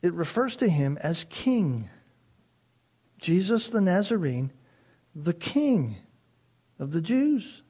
It 0.00 0.14
refers 0.14 0.56
to 0.56 0.66
him 0.66 0.96
as 1.02 1.26
King. 1.28 1.90
Jesus 3.18 3.68
the 3.68 3.82
Nazarene, 3.82 4.50
the 5.14 5.34
King 5.34 5.96
of 6.78 6.90
the 6.90 7.02
Jews. 7.02 7.60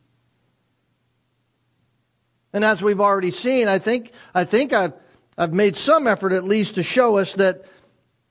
And 2.53 2.65
as 2.65 2.81
we've 2.81 3.01
already 3.01 3.33
seen, 3.33 3.67
I 3.67 3.81
think, 3.81 4.13
I 4.33 4.45
think 4.45 4.73
I've, 4.73 4.93
I've 5.37 5.53
made 5.53 5.75
some 5.75 6.07
effort 6.07 6.31
at 6.31 6.45
least 6.45 6.77
to 6.77 6.85
show 6.85 7.17
us 7.17 7.35
that 7.35 7.65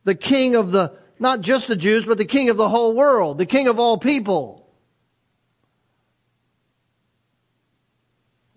the 0.06 0.16
King 0.16 0.56
of 0.56 0.72
the, 0.72 0.98
not 1.20 1.42
just 1.42 1.68
the 1.68 1.76
Jews, 1.76 2.06
but 2.06 2.18
the 2.18 2.24
King 2.24 2.48
of 2.48 2.56
the 2.56 2.70
whole 2.70 2.96
world, 2.96 3.38
the 3.38 3.46
King 3.46 3.68
of 3.68 3.82
all 3.82 3.98
people. 3.98 4.59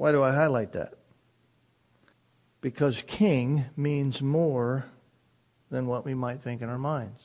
Why 0.02 0.10
do 0.10 0.20
I 0.20 0.32
highlight 0.32 0.72
that? 0.72 0.94
Because 2.60 3.00
king 3.06 3.66
means 3.76 4.20
more 4.20 4.84
than 5.70 5.86
what 5.86 6.04
we 6.04 6.12
might 6.12 6.42
think 6.42 6.60
in 6.60 6.68
our 6.68 6.76
minds. 6.76 7.22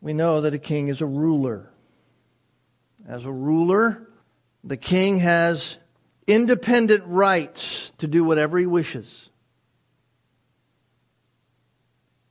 We 0.00 0.14
know 0.14 0.40
that 0.40 0.52
a 0.52 0.58
king 0.58 0.88
is 0.88 1.00
a 1.00 1.06
ruler. 1.06 1.70
As 3.06 3.24
a 3.24 3.30
ruler, 3.30 4.08
the 4.64 4.76
king 4.76 5.20
has 5.20 5.76
independent 6.26 7.04
rights 7.06 7.92
to 7.98 8.08
do 8.08 8.24
whatever 8.24 8.58
he 8.58 8.66
wishes. 8.66 9.30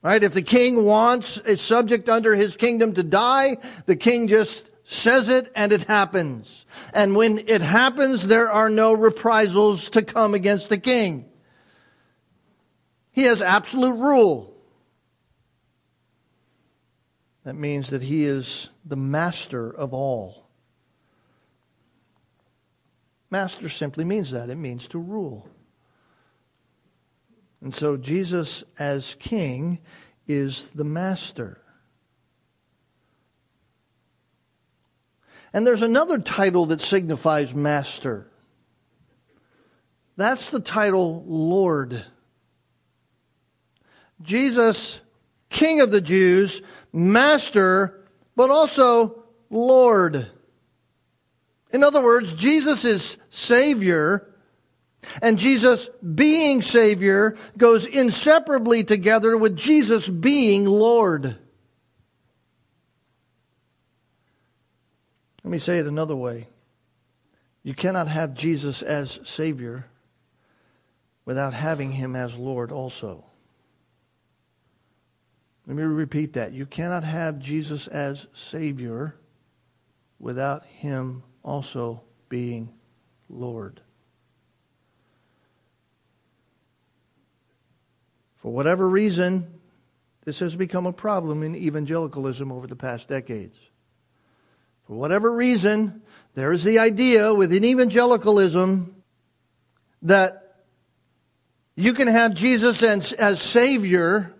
Right? 0.01 0.21
If 0.21 0.33
the 0.33 0.41
king 0.41 0.83
wants 0.83 1.37
a 1.37 1.55
subject 1.55 2.09
under 2.09 2.35
his 2.35 2.57
kingdom 2.57 2.95
to 2.95 3.03
die, 3.03 3.55
the 3.85 3.95
king 3.95 4.27
just 4.27 4.69
says 4.89 5.27
it 5.27 5.51
and 5.53 5.73
it 5.73 5.83
happens. 5.83 6.65
And 6.93 7.15
when 7.15 7.39
it 7.39 7.61
happens, 7.61 8.25
there 8.25 8.49
are 8.49 8.69
no 8.69 8.93
reprisals 8.93 9.89
to 9.89 10.01
come 10.01 10.33
against 10.33 10.69
the 10.69 10.77
king. 10.77 11.25
He 13.11 13.23
has 13.23 13.41
absolute 13.41 13.99
rule. 13.99 14.55
That 17.43 17.55
means 17.55 17.89
that 17.89 18.01
he 18.01 18.23
is 18.23 18.69
the 18.85 18.95
master 18.95 19.69
of 19.69 19.93
all. 19.93 20.47
Master 23.29 23.67
simply 23.67 24.05
means 24.05 24.31
that. 24.31 24.49
It 24.49 24.55
means 24.55 24.87
to 24.89 24.99
rule. 24.99 25.49
And 27.61 27.73
so 27.73 27.97
Jesus, 27.97 28.63
as 28.79 29.17
king, 29.19 29.79
is 30.27 30.67
the 30.75 30.85
master. 30.85 31.61
And 35.53 35.65
there's 35.65 35.81
another 35.81 36.19
title 36.19 36.67
that 36.67 36.81
signifies 36.81 37.53
master. 37.53 38.29
That's 40.17 40.49
the 40.49 40.59
title 40.59 41.23
Lord. 41.27 42.03
Jesus, 44.21 44.99
King 45.49 45.81
of 45.81 45.91
the 45.91 46.01
Jews, 46.01 46.61
Master, 46.91 48.03
but 48.35 48.49
also 48.49 49.23
Lord. 49.49 50.29
In 51.71 51.83
other 51.83 52.03
words, 52.03 52.33
Jesus 52.33 52.85
is 52.85 53.17
Savior, 53.29 54.33
and 55.21 55.37
Jesus 55.37 55.89
being 56.15 56.61
Savior 56.61 57.37
goes 57.57 57.85
inseparably 57.85 58.83
together 58.83 59.37
with 59.37 59.55
Jesus 59.55 60.07
being 60.09 60.65
Lord. 60.65 61.37
Let 65.47 65.51
me 65.51 65.59
say 65.59 65.79
it 65.79 65.87
another 65.87 66.13
way. 66.13 66.49
You 67.63 67.73
cannot 67.73 68.09
have 68.09 68.33
Jesus 68.33 68.81
as 68.81 69.17
Savior 69.23 69.85
without 71.23 71.53
having 71.53 71.89
Him 71.89 72.17
as 72.17 72.35
Lord 72.35 72.73
also. 72.73 73.23
Let 75.65 75.77
me 75.77 75.83
repeat 75.83 76.33
that. 76.33 76.51
You 76.51 76.65
cannot 76.65 77.05
have 77.05 77.39
Jesus 77.39 77.87
as 77.87 78.27
Savior 78.33 79.15
without 80.19 80.65
Him 80.65 81.23
also 81.43 82.01
being 82.27 82.73
Lord. 83.29 83.79
For 88.41 88.51
whatever 88.51 88.89
reason, 88.89 89.47
this 90.25 90.39
has 90.39 90.57
become 90.57 90.87
a 90.87 90.91
problem 90.91 91.41
in 91.41 91.55
evangelicalism 91.55 92.51
over 92.51 92.67
the 92.67 92.75
past 92.75 93.07
decades. 93.07 93.57
For 94.87 94.93
whatever 94.93 95.33
reason, 95.33 96.01
there 96.33 96.53
is 96.53 96.63
the 96.63 96.79
idea 96.79 97.33
within 97.33 97.65
evangelicalism 97.65 98.95
that 100.03 100.55
you 101.75 101.93
can 101.93 102.07
have 102.07 102.33
Jesus 102.33 102.81
as, 102.81 103.11
as 103.11 103.41
Savior, 103.41 104.33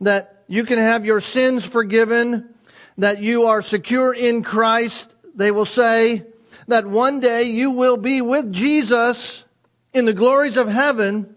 that 0.00 0.42
you 0.48 0.64
can 0.64 0.78
have 0.78 1.06
your 1.06 1.20
sins 1.20 1.64
forgiven, 1.64 2.52
that 2.98 3.22
you 3.22 3.46
are 3.46 3.62
secure 3.62 4.12
in 4.12 4.42
Christ, 4.42 5.06
they 5.36 5.52
will 5.52 5.66
say 5.66 6.24
that 6.66 6.84
one 6.86 7.20
day 7.20 7.44
you 7.44 7.70
will 7.70 7.96
be 7.96 8.20
with 8.20 8.52
Jesus 8.52 9.44
in 9.92 10.04
the 10.04 10.12
glories 10.12 10.56
of 10.56 10.66
heaven. 10.66 11.36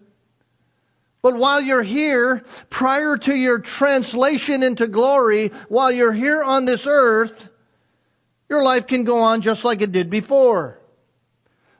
But 1.22 1.36
while 1.36 1.60
you're 1.60 1.84
here, 1.84 2.44
prior 2.68 3.16
to 3.16 3.34
your 3.34 3.60
translation 3.60 4.64
into 4.64 4.88
glory, 4.88 5.52
while 5.68 5.92
you're 5.92 6.12
here 6.12 6.42
on 6.42 6.64
this 6.64 6.84
earth, 6.88 7.48
your 8.52 8.62
life 8.62 8.86
can 8.86 9.04
go 9.04 9.20
on 9.20 9.40
just 9.40 9.64
like 9.64 9.80
it 9.80 9.92
did 9.92 10.10
before. 10.10 10.78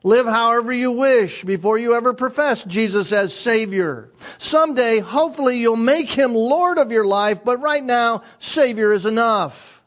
Live 0.02 0.26
however 0.26 0.72
you 0.72 0.92
wish 0.92 1.44
before 1.44 1.78
you 1.78 1.94
ever 1.94 2.14
profess 2.14 2.64
Jesus 2.64 3.12
as 3.12 3.32
Savior. 3.32 4.10
Someday, 4.38 4.98
hopefully, 4.98 5.58
you'll 5.58 5.76
make 5.76 6.08
Him 6.08 6.34
Lord 6.34 6.78
of 6.78 6.90
your 6.90 7.04
life, 7.04 7.40
but 7.44 7.60
right 7.60 7.84
now, 7.84 8.22
Savior 8.40 8.90
is 8.92 9.06
enough. 9.06 9.80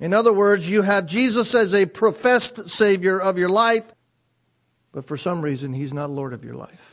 In 0.00 0.14
other 0.14 0.32
words, 0.32 0.66
you 0.66 0.82
have 0.82 1.06
Jesus 1.06 1.54
as 1.56 1.74
a 1.74 1.84
professed 1.84 2.70
Savior 2.70 3.20
of 3.20 3.36
your 3.36 3.50
life, 3.50 3.84
but 4.92 5.06
for 5.06 5.16
some 5.16 5.42
reason, 5.42 5.72
He's 5.72 5.92
not 5.92 6.08
Lord 6.08 6.32
of 6.32 6.44
your 6.44 6.54
life. 6.54 6.87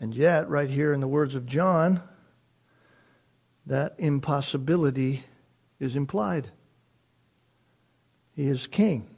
And 0.00 0.14
yet, 0.14 0.48
right 0.48 0.70
here 0.70 0.92
in 0.92 1.00
the 1.00 1.08
words 1.08 1.34
of 1.34 1.46
John, 1.46 2.00
that 3.66 3.96
impossibility 3.98 5.24
is 5.80 5.96
implied. 5.96 6.50
He 8.34 8.46
is 8.46 8.66
King. 8.66 9.08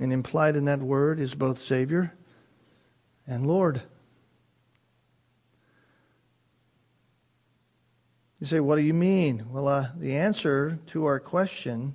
And 0.00 0.12
implied 0.12 0.56
in 0.56 0.64
that 0.64 0.80
word 0.80 1.20
is 1.20 1.34
both 1.34 1.62
Savior 1.62 2.12
and 3.26 3.46
Lord. 3.46 3.80
You 8.40 8.46
say, 8.48 8.58
what 8.58 8.74
do 8.74 8.82
you 8.82 8.94
mean? 8.94 9.46
Well, 9.50 9.68
uh, 9.68 9.90
the 9.96 10.16
answer 10.16 10.80
to 10.88 11.04
our 11.04 11.20
question 11.20 11.94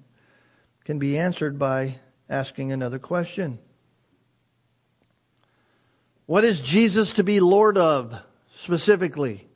can 0.86 0.98
be 0.98 1.18
answered 1.18 1.60
by 1.60 1.98
asking 2.30 2.72
another 2.72 3.00
question. 3.00 3.60
What 6.28 6.44
is 6.44 6.62
Jesus 6.62 7.14
to 7.14 7.24
be 7.24 7.40
Lord 7.40 7.78
of 7.78 8.14
specifically? 8.58 9.48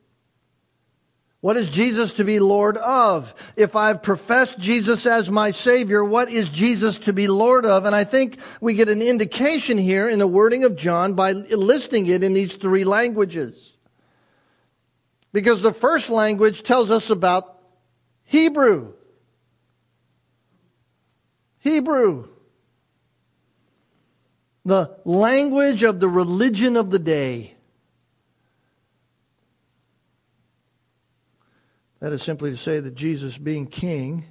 What 1.41 1.57
is 1.57 1.69
Jesus 1.69 2.13
to 2.13 2.23
be 2.23 2.39
Lord 2.39 2.77
of? 2.77 3.33
If 3.55 3.75
I've 3.75 4.03
professed 4.03 4.57
Jesus 4.59 5.05
as 5.05 5.29
my 5.29 5.51
Savior, 5.51 6.03
what 6.05 6.31
is 6.31 6.49
Jesus 6.49 6.99
to 6.99 7.13
be 7.13 7.27
Lord 7.27 7.65
of? 7.65 7.85
And 7.85 7.95
I 7.95 8.03
think 8.03 8.37
we 8.61 8.75
get 8.75 8.89
an 8.89 9.01
indication 9.01 9.77
here 9.77 10.07
in 10.07 10.19
the 10.19 10.27
wording 10.27 10.63
of 10.63 10.75
John 10.75 11.13
by 11.13 11.33
listing 11.33 12.07
it 12.07 12.23
in 12.23 12.33
these 12.33 12.55
three 12.55 12.83
languages. 12.83 13.73
Because 15.33 15.61
the 15.61 15.73
first 15.73 16.09
language 16.09 16.63
tells 16.63 16.91
us 16.91 17.09
about 17.09 17.57
Hebrew. 18.23 18.93
Hebrew. 21.59 22.29
The 24.65 24.95
language 25.05 25.83
of 25.83 25.99
the 25.99 26.09
religion 26.09 26.77
of 26.77 26.91
the 26.91 26.99
day. 26.99 27.55
That 31.99 32.13
is 32.13 32.23
simply 32.23 32.51
to 32.51 32.57
say 32.57 32.79
that 32.79 32.95
Jesus, 32.95 33.37
being 33.37 33.67
king, 33.67 34.25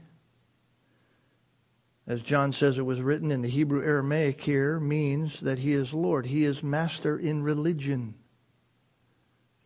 as 2.06 2.22
John 2.22 2.52
says 2.52 2.78
it 2.78 2.82
was 2.82 3.00
written 3.00 3.30
in 3.30 3.42
the 3.42 3.48
Hebrew 3.48 3.84
Aramaic 3.84 4.40
here, 4.40 4.80
means 4.80 5.38
that 5.40 5.60
he 5.60 5.72
is 5.72 5.94
Lord. 5.94 6.26
He 6.26 6.44
is 6.44 6.62
master 6.62 7.16
in 7.16 7.44
religion. 7.44 8.14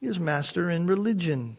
He 0.01 0.07
is 0.07 0.19
master 0.19 0.69
in 0.69 0.87
religion. 0.87 1.57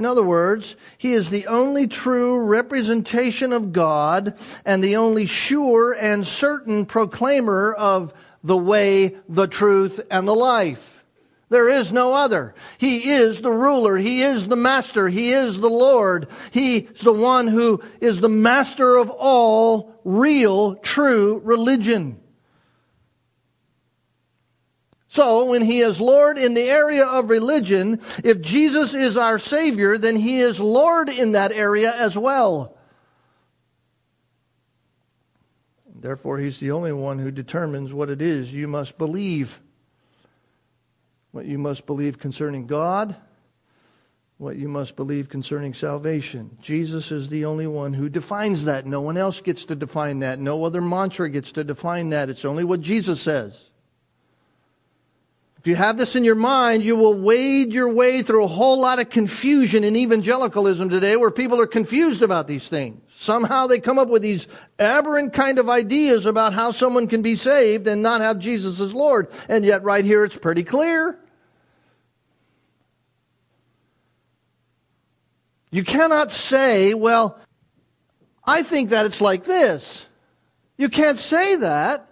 In 0.00 0.06
other 0.06 0.24
words, 0.24 0.76
he 0.96 1.12
is 1.12 1.28
the 1.28 1.46
only 1.46 1.86
true 1.86 2.38
representation 2.38 3.52
of 3.52 3.70
God 3.70 4.34
and 4.64 4.82
the 4.82 4.96
only 4.96 5.26
sure 5.26 5.92
and 5.92 6.26
certain 6.26 6.86
proclaimer 6.86 7.74
of 7.74 8.14
the 8.42 8.56
way, 8.56 9.16
the 9.28 9.46
truth, 9.46 10.00
and 10.10 10.26
the 10.26 10.34
life. 10.34 11.04
There 11.50 11.68
is 11.68 11.92
no 11.92 12.14
other. 12.14 12.54
He 12.78 13.10
is 13.10 13.42
the 13.42 13.52
ruler. 13.52 13.98
He 13.98 14.22
is 14.22 14.48
the 14.48 14.56
master. 14.56 15.10
He 15.10 15.32
is 15.32 15.60
the 15.60 15.68
Lord. 15.68 16.28
He 16.50 16.78
is 16.78 17.02
the 17.02 17.12
one 17.12 17.46
who 17.46 17.82
is 18.00 18.22
the 18.22 18.28
master 18.30 18.96
of 18.96 19.10
all 19.10 20.00
real, 20.04 20.76
true 20.76 21.42
religion. 21.44 22.18
So, 25.12 25.46
when 25.46 25.62
he 25.62 25.80
is 25.80 26.00
Lord 26.00 26.38
in 26.38 26.54
the 26.54 26.62
area 26.62 27.04
of 27.04 27.30
religion, 27.30 28.00
if 28.22 28.40
Jesus 28.40 28.94
is 28.94 29.16
our 29.16 29.40
Savior, 29.40 29.98
then 29.98 30.14
he 30.14 30.38
is 30.38 30.60
Lord 30.60 31.08
in 31.08 31.32
that 31.32 31.50
area 31.50 31.92
as 31.92 32.16
well. 32.16 32.78
Therefore, 35.96 36.38
he's 36.38 36.60
the 36.60 36.70
only 36.70 36.92
one 36.92 37.18
who 37.18 37.32
determines 37.32 37.92
what 37.92 38.08
it 38.08 38.22
is 38.22 38.52
you 38.52 38.68
must 38.68 38.98
believe. 38.98 39.58
What 41.32 41.44
you 41.44 41.58
must 41.58 41.86
believe 41.86 42.20
concerning 42.20 42.68
God, 42.68 43.16
what 44.38 44.58
you 44.58 44.68
must 44.68 44.94
believe 44.94 45.28
concerning 45.28 45.74
salvation. 45.74 46.56
Jesus 46.62 47.10
is 47.10 47.28
the 47.28 47.46
only 47.46 47.66
one 47.66 47.92
who 47.92 48.08
defines 48.08 48.66
that. 48.66 48.86
No 48.86 49.00
one 49.00 49.16
else 49.16 49.40
gets 49.40 49.64
to 49.64 49.74
define 49.74 50.20
that. 50.20 50.38
No 50.38 50.62
other 50.64 50.80
mantra 50.80 51.28
gets 51.28 51.50
to 51.52 51.64
define 51.64 52.10
that. 52.10 52.30
It's 52.30 52.44
only 52.44 52.62
what 52.62 52.80
Jesus 52.80 53.20
says. 53.20 53.69
If 55.60 55.66
you 55.66 55.76
have 55.76 55.98
this 55.98 56.16
in 56.16 56.24
your 56.24 56.36
mind, 56.36 56.82
you 56.82 56.96
will 56.96 57.12
wade 57.12 57.70
your 57.70 57.92
way 57.92 58.22
through 58.22 58.44
a 58.44 58.48
whole 58.48 58.80
lot 58.80 58.98
of 58.98 59.10
confusion 59.10 59.84
in 59.84 59.94
evangelicalism 59.94 60.88
today 60.88 61.16
where 61.16 61.30
people 61.30 61.60
are 61.60 61.66
confused 61.66 62.22
about 62.22 62.46
these 62.46 62.66
things. 62.66 62.98
Somehow 63.18 63.66
they 63.66 63.78
come 63.78 63.98
up 63.98 64.08
with 64.08 64.22
these 64.22 64.48
aberrant 64.78 65.34
kind 65.34 65.58
of 65.58 65.68
ideas 65.68 66.24
about 66.24 66.54
how 66.54 66.70
someone 66.70 67.08
can 67.08 67.20
be 67.20 67.36
saved 67.36 67.86
and 67.88 68.02
not 68.02 68.22
have 68.22 68.38
Jesus 68.38 68.80
as 68.80 68.94
Lord. 68.94 69.28
And 69.50 69.62
yet 69.62 69.82
right 69.82 70.02
here 70.02 70.24
it's 70.24 70.34
pretty 70.34 70.64
clear. 70.64 71.18
You 75.70 75.84
cannot 75.84 76.32
say, 76.32 76.94
well, 76.94 77.38
I 78.42 78.62
think 78.62 78.88
that 78.90 79.04
it's 79.04 79.20
like 79.20 79.44
this. 79.44 80.06
You 80.78 80.88
can't 80.88 81.18
say 81.18 81.56
that 81.56 82.09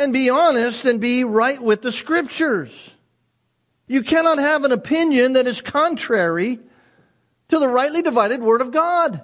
and 0.00 0.14
be 0.14 0.30
honest 0.30 0.86
and 0.86 0.98
be 0.98 1.24
right 1.24 1.60
with 1.60 1.82
the 1.82 1.92
scriptures. 1.92 2.90
You 3.86 4.02
cannot 4.02 4.38
have 4.38 4.64
an 4.64 4.72
opinion 4.72 5.34
that 5.34 5.46
is 5.46 5.60
contrary 5.60 6.58
to 7.48 7.58
the 7.58 7.68
rightly 7.68 8.00
divided 8.00 8.40
Word 8.40 8.62
of 8.62 8.72
God. 8.72 9.20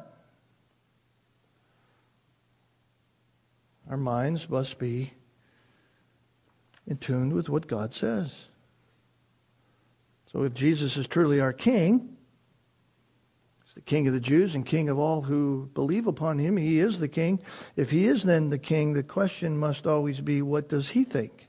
Our 3.89 3.97
minds 3.97 4.51
must 4.51 4.79
be 4.79 5.12
in 6.87 6.99
tune 6.99 7.35
with 7.35 7.49
what 7.49 7.67
God 7.67 7.95
says. 7.95 8.47
So 10.33 10.43
if 10.43 10.53
Jesus 10.53 10.99
is 10.99 11.07
truly 11.07 11.41
our 11.41 11.55
King, 11.55 12.15
the 13.77 13.83
king 13.83 14.09
of 14.09 14.15
the 14.15 14.21
Jews 14.21 14.55
and 14.55 14.65
king 14.65 14.89
of 14.89 14.99
all 14.99 15.21
who 15.21 15.69
believe 15.75 16.07
upon 16.07 16.39
him. 16.39 16.57
He 16.57 16.81
is 16.81 16.99
the 16.99 17.09
king. 17.09 17.39
If 17.77 17.91
he 17.91 18.07
is 18.07 18.23
then 18.23 18.49
the 18.49 18.59
king, 18.59 18.95
the 18.95 19.03
question 19.03 19.57
must 19.57 19.87
always 19.87 20.19
be 20.19 20.41
what 20.41 20.71
does 20.71 20.89
he 20.89 21.05
think? 21.05 21.47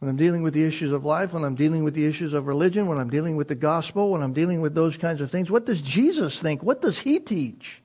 When 0.00 0.10
I'm 0.10 0.18
dealing 0.18 0.42
with 0.42 0.52
the 0.52 0.64
issues 0.64 0.92
of 0.92 1.06
life, 1.06 1.32
when 1.32 1.42
I'm 1.42 1.54
dealing 1.54 1.82
with 1.82 1.94
the 1.94 2.04
issues 2.04 2.34
of 2.34 2.46
religion, 2.46 2.88
when 2.88 2.98
I'm 2.98 3.08
dealing 3.08 3.36
with 3.36 3.48
the 3.48 3.54
gospel, 3.54 4.12
when 4.12 4.22
I'm 4.22 4.34
dealing 4.34 4.60
with 4.60 4.74
those 4.74 4.98
kinds 4.98 5.22
of 5.22 5.30
things, 5.30 5.50
what 5.50 5.64
does 5.64 5.80
Jesus 5.80 6.42
think? 6.42 6.62
What 6.62 6.82
does 6.82 6.98
he 6.98 7.18
teach? 7.18 7.80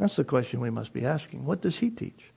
That's 0.00 0.16
the 0.16 0.24
question 0.24 0.58
we 0.58 0.70
must 0.70 0.92
be 0.92 1.04
asking. 1.04 1.44
What 1.44 1.60
does 1.60 1.78
he 1.78 1.90
teach? 1.90 2.32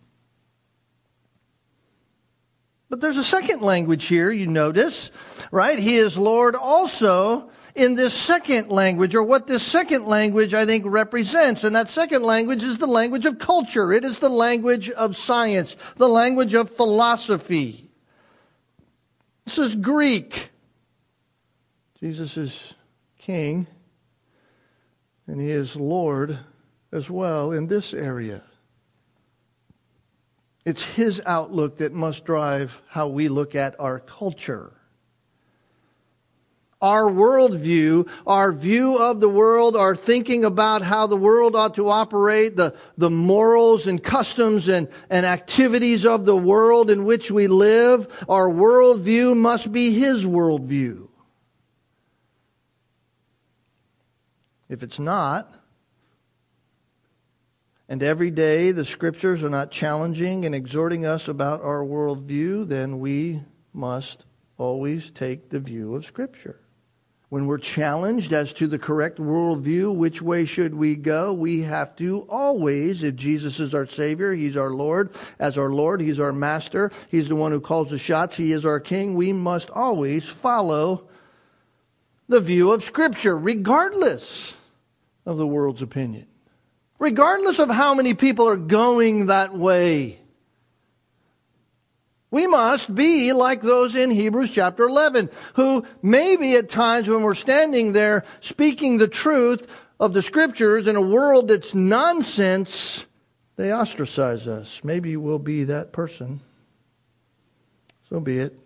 But 2.91 2.99
there's 2.99 3.17
a 3.17 3.23
second 3.23 3.61
language 3.61 4.03
here, 4.03 4.31
you 4.31 4.47
notice, 4.47 5.11
right? 5.49 5.79
He 5.79 5.95
is 5.95 6.17
Lord 6.17 6.57
also 6.57 7.49
in 7.73 7.95
this 7.95 8.13
second 8.13 8.69
language, 8.69 9.15
or 9.15 9.23
what 9.23 9.47
this 9.47 9.63
second 9.63 10.07
language, 10.07 10.53
I 10.53 10.65
think, 10.65 10.83
represents. 10.85 11.63
And 11.63 11.73
that 11.73 11.87
second 11.87 12.21
language 12.23 12.63
is 12.63 12.79
the 12.79 12.87
language 12.87 13.25
of 13.25 13.39
culture. 13.39 13.93
It 13.93 14.03
is 14.03 14.19
the 14.19 14.29
language 14.29 14.89
of 14.89 15.15
science, 15.15 15.77
the 15.95 16.09
language 16.09 16.53
of 16.53 16.69
philosophy. 16.69 17.89
This 19.45 19.57
is 19.57 19.73
Greek. 19.73 20.49
Jesus 21.97 22.35
is 22.35 22.73
king, 23.17 23.67
and 25.27 25.39
he 25.39 25.49
is 25.49 25.77
Lord 25.77 26.37
as 26.91 27.09
well 27.09 27.53
in 27.53 27.67
this 27.67 27.93
area. 27.93 28.43
It's 30.63 30.83
his 30.83 31.21
outlook 31.25 31.77
that 31.77 31.93
must 31.93 32.25
drive 32.25 32.79
how 32.87 33.07
we 33.07 33.29
look 33.29 33.55
at 33.55 33.79
our 33.79 33.99
culture 33.99 34.73
our 36.81 37.03
worldview, 37.03 38.09
our 38.25 38.51
view 38.51 38.97
of 38.97 39.19
the 39.19 39.29
world, 39.29 39.75
our 39.75 39.95
thinking 39.95 40.43
about 40.43 40.81
how 40.81 41.05
the 41.05 41.15
world 41.15 41.55
ought 41.55 41.75
to 41.75 41.89
operate, 41.89 42.55
the, 42.55 42.75
the 42.97 43.09
morals 43.09 43.85
and 43.85 44.03
customs 44.03 44.67
and, 44.67 44.87
and 45.09 45.25
activities 45.25 46.05
of 46.05 46.25
the 46.25 46.35
world 46.35 46.89
in 46.89 47.05
which 47.05 47.29
we 47.29 47.47
live, 47.47 48.07
our 48.27 48.49
worldview 48.49 49.37
must 49.37 49.71
be 49.71 49.93
His 49.93 50.25
worldview. 50.25 51.07
If 54.67 54.81
it's 54.81 54.99
not, 54.99 55.53
and 57.91 58.01
every 58.03 58.31
day 58.31 58.71
the 58.71 58.85
scriptures 58.85 59.43
are 59.43 59.49
not 59.49 59.69
challenging 59.69 60.45
and 60.45 60.55
exhorting 60.55 61.05
us 61.05 61.27
about 61.27 61.61
our 61.61 61.83
worldview, 61.83 62.65
then 62.65 63.01
we 63.01 63.41
must 63.73 64.23
always 64.57 65.11
take 65.11 65.49
the 65.49 65.59
view 65.59 65.93
of 65.95 66.05
Scripture. 66.05 66.57
When 67.27 67.47
we're 67.47 67.57
challenged 67.57 68.31
as 68.31 68.53
to 68.53 68.67
the 68.67 68.79
correct 68.79 69.17
worldview, 69.17 69.93
which 69.93 70.21
way 70.21 70.45
should 70.45 70.73
we 70.73 70.95
go, 70.95 71.33
we 71.33 71.63
have 71.63 71.93
to 71.97 72.25
always, 72.29 73.03
if 73.03 73.17
Jesus 73.17 73.59
is 73.59 73.73
our 73.73 73.87
Savior, 73.87 74.33
He's 74.33 74.55
our 74.55 74.69
Lord, 74.69 75.13
as 75.37 75.57
our 75.57 75.69
Lord, 75.69 75.99
He's 75.99 76.21
our 76.21 76.31
Master, 76.31 76.93
He's 77.09 77.27
the 77.27 77.35
one 77.35 77.51
who 77.51 77.59
calls 77.59 77.89
the 77.89 77.99
shots, 77.99 78.37
He 78.37 78.53
is 78.53 78.65
our 78.65 78.79
King, 78.79 79.15
we 79.15 79.33
must 79.33 79.69
always 79.69 80.23
follow 80.23 81.09
the 82.29 82.39
view 82.39 82.71
of 82.71 82.85
Scripture, 82.85 83.37
regardless 83.37 84.53
of 85.25 85.35
the 85.35 85.45
world's 85.45 85.81
opinion. 85.81 86.27
Regardless 87.01 87.57
of 87.57 87.67
how 87.67 87.95
many 87.95 88.13
people 88.13 88.47
are 88.47 88.55
going 88.55 89.25
that 89.25 89.57
way. 89.57 90.19
We 92.29 92.45
must 92.45 92.93
be 92.93 93.33
like 93.33 93.63
those 93.63 93.95
in 93.95 94.11
Hebrews 94.11 94.51
chapter 94.51 94.83
11, 94.83 95.31
who 95.55 95.83
maybe 96.03 96.53
at 96.57 96.69
times 96.69 97.09
when 97.09 97.23
we're 97.23 97.33
standing 97.33 97.93
there 97.93 98.23
speaking 98.41 98.99
the 98.99 99.07
truth 99.07 99.65
of 99.99 100.13
the 100.13 100.21
scriptures 100.21 100.85
in 100.85 100.95
a 100.95 101.01
world 101.01 101.47
that's 101.47 101.73
nonsense, 101.73 103.03
they 103.55 103.73
ostracize 103.73 104.47
us. 104.47 104.81
Maybe 104.83 105.17
we'll 105.17 105.39
be 105.39 105.63
that 105.63 105.93
person. 105.93 106.39
So 108.09 108.19
be 108.19 108.37
it. 108.37 108.59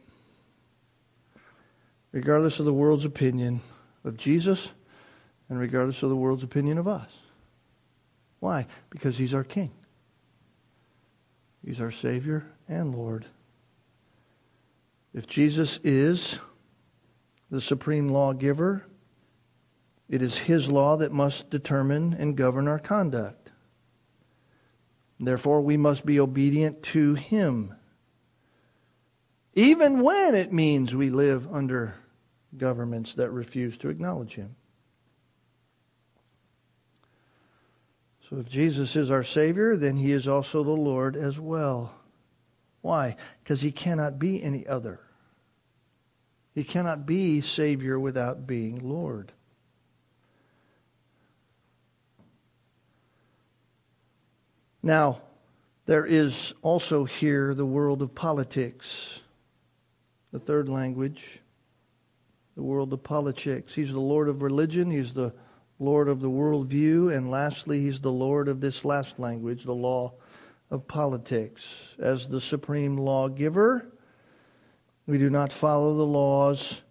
Regardless 2.11 2.59
of 2.59 2.65
the 2.65 2.73
world's 2.73 3.05
opinion 3.05 3.61
of 4.03 4.17
Jesus 4.17 4.73
and 5.47 5.57
regardless 5.57 6.03
of 6.03 6.09
the 6.09 6.17
world's 6.17 6.43
opinion 6.43 6.77
of 6.77 6.89
us. 6.89 7.09
Why? 8.39 8.67
Because 8.89 9.17
he's 9.17 9.33
our 9.33 9.43
King. 9.43 9.71
He's 11.65 11.81
our 11.81 11.91
Savior 11.91 12.45
and 12.67 12.93
Lord. 12.93 13.25
If 15.13 15.27
Jesus 15.27 15.79
is 15.83 16.37
the 17.49 17.61
supreme 17.61 18.09
lawgiver, 18.09 18.85
it 20.09 20.21
is 20.21 20.37
his 20.37 20.67
law 20.67 20.97
that 20.97 21.11
must 21.11 21.49
determine 21.49 22.13
and 22.13 22.35
govern 22.35 22.67
our 22.67 22.79
conduct. 22.79 23.49
Therefore, 25.19 25.61
we 25.61 25.77
must 25.77 26.05
be 26.05 26.19
obedient 26.19 26.83
to 26.83 27.13
him, 27.13 27.73
even 29.53 30.01
when 30.01 30.35
it 30.35 30.51
means 30.51 30.93
we 30.93 31.09
live 31.09 31.47
under 31.51 31.95
governments 32.57 33.13
that 33.15 33.31
refuse 33.31 33.77
to 33.77 33.89
acknowledge 33.89 34.35
him. 34.35 34.55
So, 38.29 38.37
if 38.37 38.49
Jesus 38.49 38.95
is 38.95 39.11
our 39.11 39.23
Savior, 39.23 39.77
then 39.77 39.95
he 39.95 40.11
is 40.11 40.27
also 40.27 40.63
the 40.63 40.71
Lord 40.71 41.15
as 41.15 41.39
well. 41.39 41.93
Why? 42.81 43.15
Because 43.43 43.61
he 43.61 43.71
cannot 43.71 44.17
be 44.17 44.41
any 44.41 44.65
other. 44.65 44.99
He 46.55 46.63
cannot 46.63 47.05
be 47.05 47.41
Savior 47.41 47.99
without 47.99 48.47
being 48.47 48.79
Lord. 48.79 49.31
Now, 54.81 55.21
there 55.85 56.05
is 56.05 56.53
also 56.61 57.03
here 57.03 57.53
the 57.53 57.65
world 57.65 58.01
of 58.01 58.15
politics, 58.15 59.19
the 60.31 60.39
third 60.39 60.67
language, 60.67 61.41
the 62.55 62.63
world 62.63 62.91
of 62.93 63.03
politics. 63.03 63.73
He's 63.75 63.91
the 63.91 63.99
Lord 63.99 64.29
of 64.29 64.41
religion, 64.41 64.89
He's 64.89 65.13
the 65.13 65.33
Lord 65.79 66.07
of 66.07 66.21
the 66.21 66.29
worldview, 66.29 67.15
and 67.15 67.29
lastly, 67.29 67.81
He's 67.81 67.99
the 67.99 68.11
Lord 68.11 68.47
of 68.47 68.61
this 68.61 68.85
last 68.85 69.19
language, 69.19 69.63
the 69.63 69.73
law 69.73 70.13
of 70.71 70.87
politics. 70.87 71.63
As 71.99 72.27
the 72.27 72.41
supreme 72.41 72.97
lawgiver, 72.97 73.91
we 75.05 75.17
do 75.17 75.29
not 75.29 75.51
follow 75.51 75.95
the 75.95 76.03
laws 76.03 76.81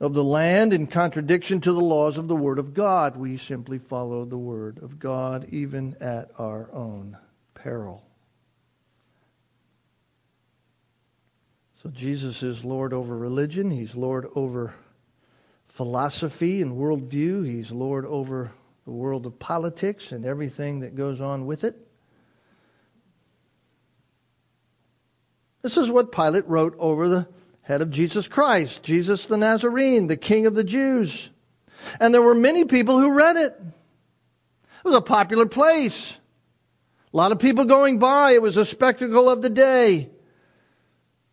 of 0.00 0.14
the 0.14 0.24
land 0.24 0.72
in 0.72 0.86
contradiction 0.88 1.60
to 1.60 1.72
the 1.72 1.80
laws 1.80 2.18
of 2.18 2.26
the 2.26 2.34
Word 2.34 2.58
of 2.58 2.74
God. 2.74 3.16
We 3.16 3.36
simply 3.36 3.78
follow 3.78 4.24
the 4.24 4.38
Word 4.38 4.78
of 4.82 4.98
God, 4.98 5.46
even 5.50 5.96
at 6.00 6.30
our 6.38 6.68
own 6.72 7.16
peril. 7.54 8.02
So 11.82 11.90
Jesus 11.90 12.42
is 12.42 12.64
Lord 12.64 12.92
over 12.92 13.16
religion, 13.16 13.70
He's 13.70 13.94
Lord 13.94 14.28
over 14.34 14.74
philosophy 15.72 16.62
and 16.62 16.72
worldview, 16.72 17.46
He's 17.46 17.70
Lord 17.70 18.06
over 18.06 18.52
the 18.84 18.90
world 18.90 19.26
of 19.26 19.38
politics 19.38 20.12
and 20.12 20.24
everything 20.24 20.80
that 20.80 20.96
goes 20.96 21.20
on 21.20 21.46
with 21.46 21.64
it. 21.64 21.76
This 25.62 25.76
is 25.76 25.90
what 25.90 26.10
Pilate 26.10 26.48
wrote 26.48 26.74
over 26.78 27.08
the 27.08 27.28
head 27.62 27.82
of 27.82 27.90
Jesus 27.90 28.26
Christ, 28.26 28.82
Jesus 28.82 29.26
the 29.26 29.36
Nazarene, 29.36 30.08
the 30.08 30.16
King 30.16 30.46
of 30.46 30.54
the 30.54 30.64
Jews. 30.64 31.30
And 32.00 32.12
there 32.12 32.22
were 32.22 32.34
many 32.34 32.64
people 32.64 32.98
who 32.98 33.12
read 33.12 33.36
it. 33.36 33.56
It 33.60 34.88
was 34.88 34.96
a 34.96 35.00
popular 35.00 35.46
place. 35.46 36.16
A 37.12 37.16
lot 37.16 37.30
of 37.30 37.38
people 37.38 37.64
going 37.64 37.98
by. 37.98 38.32
It 38.32 38.42
was 38.42 38.56
a 38.56 38.64
spectacle 38.64 39.30
of 39.30 39.42
the 39.42 39.50
day. 39.50 40.10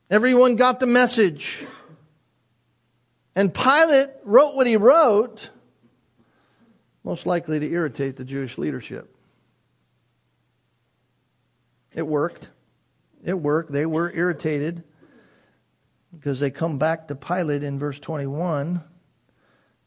Everyone 0.10 0.56
got 0.56 0.80
the 0.80 0.86
message. 0.86 1.66
And 3.40 3.54
Pilate 3.54 4.10
wrote 4.26 4.56
what 4.56 4.68
he 4.68 4.76
wrote, 4.76 5.50
most 7.06 7.26
likely 7.26 7.58
to 7.58 7.72
irritate 7.72 8.18
the 8.18 8.26
Jewish 8.26 8.58
leadership. 8.58 9.16
It 11.94 12.06
worked. 12.06 12.50
It 13.24 13.36
worked. 13.36 13.72
They 13.72 13.86
were 13.86 14.12
irritated 14.12 14.84
because 16.14 16.42
they 16.42 16.52
come 16.52 16.80
back 16.80 17.08
to 17.08 17.16
Pilate 17.16 17.64
in 17.64 17.80
verse 17.80 17.98
21 17.98 18.84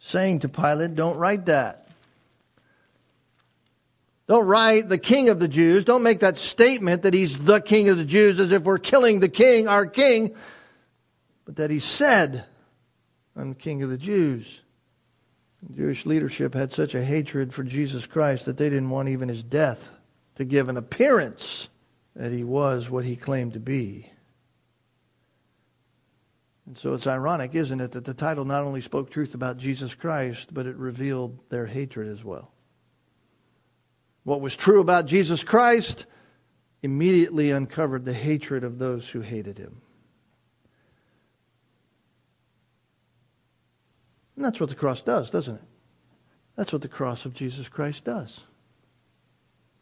saying 0.00 0.38
to 0.38 0.48
Pilate, 0.48 0.94
Don't 0.94 1.18
write 1.18 1.44
that. 1.44 1.88
Don't 4.28 4.46
write 4.46 4.88
the 4.88 4.96
king 4.96 5.28
of 5.28 5.40
the 5.40 5.48
Jews. 5.48 5.84
Don't 5.84 6.03
make 6.03 6.20
that 6.20 6.38
statement 6.38 7.03
that 7.03 7.12
he's 7.12 7.36
the 7.36 7.61
king 7.61 7.90
of 7.90 7.98
the 7.98 8.07
Jews 8.07 8.38
as 8.38 8.50
if 8.50 8.62
we're 8.62 8.78
killing 8.78 9.20
the 9.20 9.28
king, 9.28 9.68
our 9.68 9.84
king, 9.84 10.34
but 11.44 11.57
that 11.57 11.70
he 11.70 11.80
said, 11.80 12.46
I'm 13.36 13.54
king 13.54 13.82
of 13.82 13.90
the 13.90 13.98
Jews. 13.98 14.60
Jewish 15.74 16.06
leadership 16.06 16.54
had 16.54 16.72
such 16.72 16.94
a 16.94 17.04
hatred 17.04 17.54
for 17.54 17.62
Jesus 17.62 18.06
Christ 18.06 18.46
that 18.46 18.56
they 18.56 18.68
didn't 18.68 18.90
want 18.90 19.08
even 19.08 19.28
his 19.28 19.42
death 19.42 19.80
to 20.36 20.44
give 20.44 20.68
an 20.68 20.76
appearance 20.76 21.68
that 22.16 22.32
he 22.32 22.44
was 22.44 22.90
what 22.90 23.04
he 23.04 23.16
claimed 23.16 23.52
to 23.52 23.60
be. 23.60 24.10
And 26.66 26.76
so 26.76 26.94
it's 26.94 27.06
ironic, 27.06 27.54
isn't 27.54 27.80
it, 27.80 27.92
that 27.92 28.04
the 28.04 28.14
title 28.14 28.44
not 28.44 28.64
only 28.64 28.80
spoke 28.80 29.10
truth 29.10 29.34
about 29.34 29.58
Jesus 29.58 29.94
Christ, 29.94 30.54
but 30.54 30.66
it 30.66 30.76
revealed 30.76 31.38
their 31.48 31.66
hatred 31.66 32.08
as 32.08 32.24
well. 32.24 32.50
What 34.24 34.40
was 34.40 34.56
true 34.56 34.80
about 34.80 35.06
Jesus 35.06 35.42
Christ 35.42 36.06
immediately 36.82 37.50
uncovered 37.50 38.04
the 38.04 38.12
hatred 38.12 38.64
of 38.64 38.78
those 38.78 39.08
who 39.08 39.20
hated 39.20 39.58
him. 39.58 39.81
And 44.43 44.49
that's 44.49 44.59
what 44.59 44.70
the 44.70 44.74
cross 44.74 45.01
does, 45.03 45.30
doesn't 45.30 45.55
it? 45.55 45.62
That's 46.57 46.72
what 46.72 46.82
the 46.82 46.88
cross 46.88 47.26
of 47.26 47.32
Jesus 47.32 47.68
Christ 47.68 48.03
does. 48.03 48.40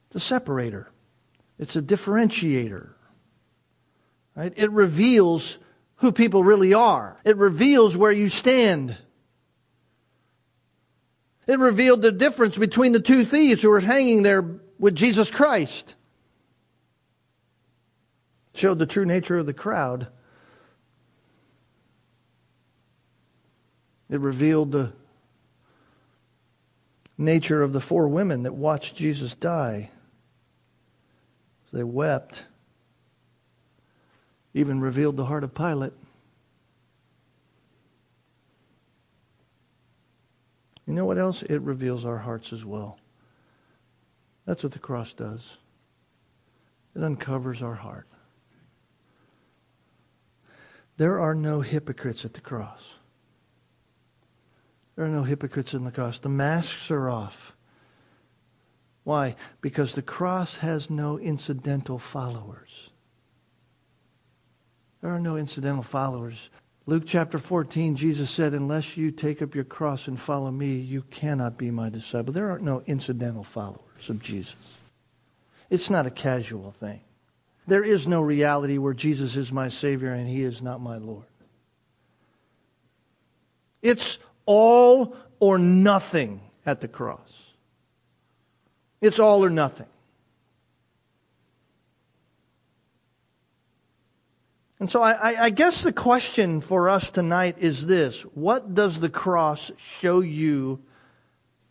It's 0.09 0.17
a 0.17 0.21
separator. 0.21 0.91
It's 1.59 1.77
a 1.77 1.81
differentiator. 1.81 2.91
Right? 4.37 4.53
It 4.55 4.71
reveals 4.71 5.57
who 5.97 6.13
people 6.13 6.45
really 6.45 6.75
are. 6.75 7.17
It 7.25 7.39
reveals 7.39 7.97
where 7.97 8.13
you 8.13 8.29
stand. 8.29 8.99
It 11.47 11.59
revealed 11.59 12.03
the 12.03 12.13
difference 12.13 12.59
between 12.59 12.93
the 12.93 13.01
two 13.01 13.25
thieves 13.25 13.63
who 13.63 13.71
were 13.71 13.81
hanging 13.81 14.23
there 14.23 14.61
with 14.79 14.95
Jesus 14.95 15.31
Christ. 15.31 15.95
Showed 18.53 18.79
the 18.79 18.85
true 18.85 19.07
nature 19.07 19.39
of 19.39 19.47
the 19.47 19.55
crowd. 19.55 20.09
It 24.11 24.19
revealed 24.19 24.73
the 24.73 24.93
nature 27.17 27.63
of 27.63 27.73
the 27.73 27.81
four 27.81 28.09
women 28.09 28.43
that 28.43 28.55
watched 28.55 28.97
Jesus 28.97 29.35
die. 29.35 29.91
They 31.73 31.85
wept. 31.85 32.45
Even 34.53 34.81
revealed 34.81 35.17
the 35.17 35.25
heart 35.25 35.45
of 35.45 35.55
Pilate. 35.55 35.93
You 40.87 40.95
know 40.95 41.05
what 41.05 41.19
else? 41.19 41.43
It 41.43 41.61
reveals 41.61 42.05
our 42.05 42.19
hearts 42.19 42.53
as 42.53 42.65
well. 42.65 42.99
That's 44.45 44.65
what 44.65 44.73
the 44.73 44.81
cross 44.81 45.15
does. 45.15 45.57
It 46.97 47.05
uncovers 47.05 47.63
our 47.63 47.77
heart. 47.77 48.09
There 50.97 51.21
are 51.21 51.37
no 51.37 51.61
hypocrites 51.61 52.25
at 52.25 52.35
the 52.35 52.41
cross. 52.41 52.83
There 55.01 55.07
are 55.07 55.11
no 55.11 55.23
hypocrites 55.23 55.73
in 55.73 55.85
the 55.85 55.91
cross. 55.91 56.19
The 56.19 56.29
masks 56.29 56.91
are 56.91 57.09
off. 57.09 57.55
Why? 59.05 59.35
Because 59.63 59.95
the 59.95 60.03
cross 60.03 60.57
has 60.57 60.91
no 60.91 61.19
incidental 61.19 61.99
followers. 61.99 62.91
There 65.01 65.11
are 65.11 65.19
no 65.19 65.39
incidental 65.39 65.83
followers. 65.83 66.51
Luke 66.85 67.05
chapter 67.07 67.39
14, 67.39 67.97
Jesus 67.97 68.31
said, 68.31 68.53
Unless 68.53 68.99
you 68.99 69.11
take 69.11 69.41
up 69.41 69.55
your 69.55 69.65
cross 69.65 70.07
and 70.07 70.21
follow 70.21 70.51
me, 70.51 70.75
you 70.75 71.01
cannot 71.11 71.57
be 71.57 71.71
my 71.71 71.89
disciple. 71.89 72.35
There 72.35 72.51
are 72.51 72.59
no 72.59 72.83
incidental 72.87 73.45
followers 73.45 74.11
of 74.11 74.21
Jesus. 74.21 74.55
It's 75.71 75.89
not 75.89 76.05
a 76.05 76.11
casual 76.11 76.73
thing. 76.73 77.01
There 77.67 77.85
is 77.85 78.07
no 78.07 78.21
reality 78.21 78.77
where 78.77 78.93
Jesus 78.93 79.35
is 79.35 79.51
my 79.51 79.71
Savior 79.71 80.13
and 80.13 80.29
He 80.29 80.43
is 80.43 80.61
not 80.61 80.83
my 80.83 80.99
Lord. 80.99 81.25
It's 83.81 84.19
all 84.47 85.17
or 85.39 85.59
nothing 85.59 86.41
at 86.67 86.81
the 86.81 86.89
cross. 86.89 87.33
It's 89.01 89.19
all 89.19 89.45
or 89.45 89.51
nothing. 89.51 89.87
And 94.79 94.91
so 94.91 95.03
I, 95.03 95.45
I, 95.45 95.51
guess 95.51 95.83
the 95.83 95.93
question 95.93 96.63
for 96.63 96.89
us 96.89 97.11
tonight 97.11 97.57
is 97.59 97.85
this 97.85 98.23
What 98.35 98.75
does 98.75 98.99
the 98.99 99.11
cross 99.11 99.71
show 100.01 100.21
you 100.21 100.81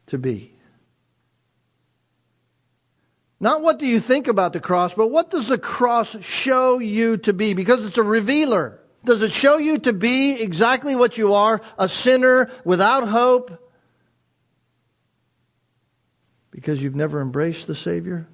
to 0.08 0.20
be? 0.20 0.54
Not 3.40 3.62
what 3.62 3.80
do 3.80 3.88
you 3.88 4.00
think 4.00 4.28
about 4.28 4.54
the 4.54 4.60
cross, 4.60 4.94
but 4.94 5.08
what 5.08 5.32
does 5.32 5.48
the 5.48 5.58
cross 5.58 6.16
show 6.22 6.78
you 6.78 7.18
to 7.18 7.34
be? 7.34 7.54
Because 7.54 7.86
it's 7.86 7.98
a 7.98 8.04
revealer. 8.04 8.80
Does 9.04 9.22
it 9.22 9.32
show 9.32 9.58
you 9.58 9.80
to 9.80 9.94
be 9.94 10.42
exactly 10.42 10.96
what 10.96 11.18
you 11.18 11.34
are, 11.34 11.62
a 11.78 11.88
sinner 11.88 12.52
without 12.66 13.08
hope, 13.08 13.72
because 16.52 16.84
you've 16.84 16.96
never 16.96 17.22
embraced 17.22 17.68
the 17.68 17.76
Savior? 17.76 18.28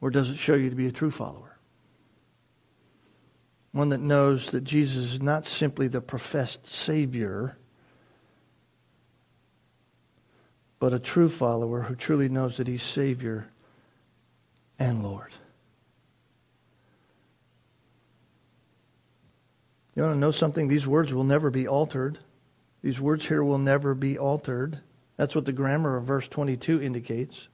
Or 0.00 0.10
does 0.10 0.30
it 0.30 0.38
show 0.38 0.54
you 0.54 0.70
to 0.70 0.76
be 0.76 0.86
a 0.86 0.92
true 0.92 1.10
follower? 1.10 1.58
One 3.72 3.90
that 3.90 4.00
knows 4.00 4.50
that 4.50 4.64
Jesus 4.64 5.12
is 5.12 5.22
not 5.22 5.46
simply 5.46 5.88
the 5.88 6.00
professed 6.00 6.66
Savior, 6.66 7.58
but 10.78 10.94
a 10.94 10.98
true 10.98 11.28
follower 11.28 11.82
who 11.82 11.94
truly 11.94 12.28
knows 12.28 12.56
that 12.56 12.66
He's 12.66 12.82
Savior 12.82 13.48
and 14.78 15.02
Lord. 15.02 15.32
You 19.98 20.04
want 20.04 20.14
to 20.14 20.20
know 20.20 20.30
something? 20.30 20.68
These 20.68 20.86
words 20.86 21.12
will 21.12 21.24
never 21.24 21.50
be 21.50 21.66
altered. 21.66 22.18
These 22.82 23.00
words 23.00 23.26
here 23.26 23.42
will 23.42 23.58
never 23.58 23.96
be 23.96 24.16
altered. 24.16 24.78
That's 25.16 25.34
what 25.34 25.44
the 25.44 25.52
grammar 25.52 25.96
of 25.96 26.04
verse 26.04 26.28
22 26.28 26.80
indicates. 26.80 27.48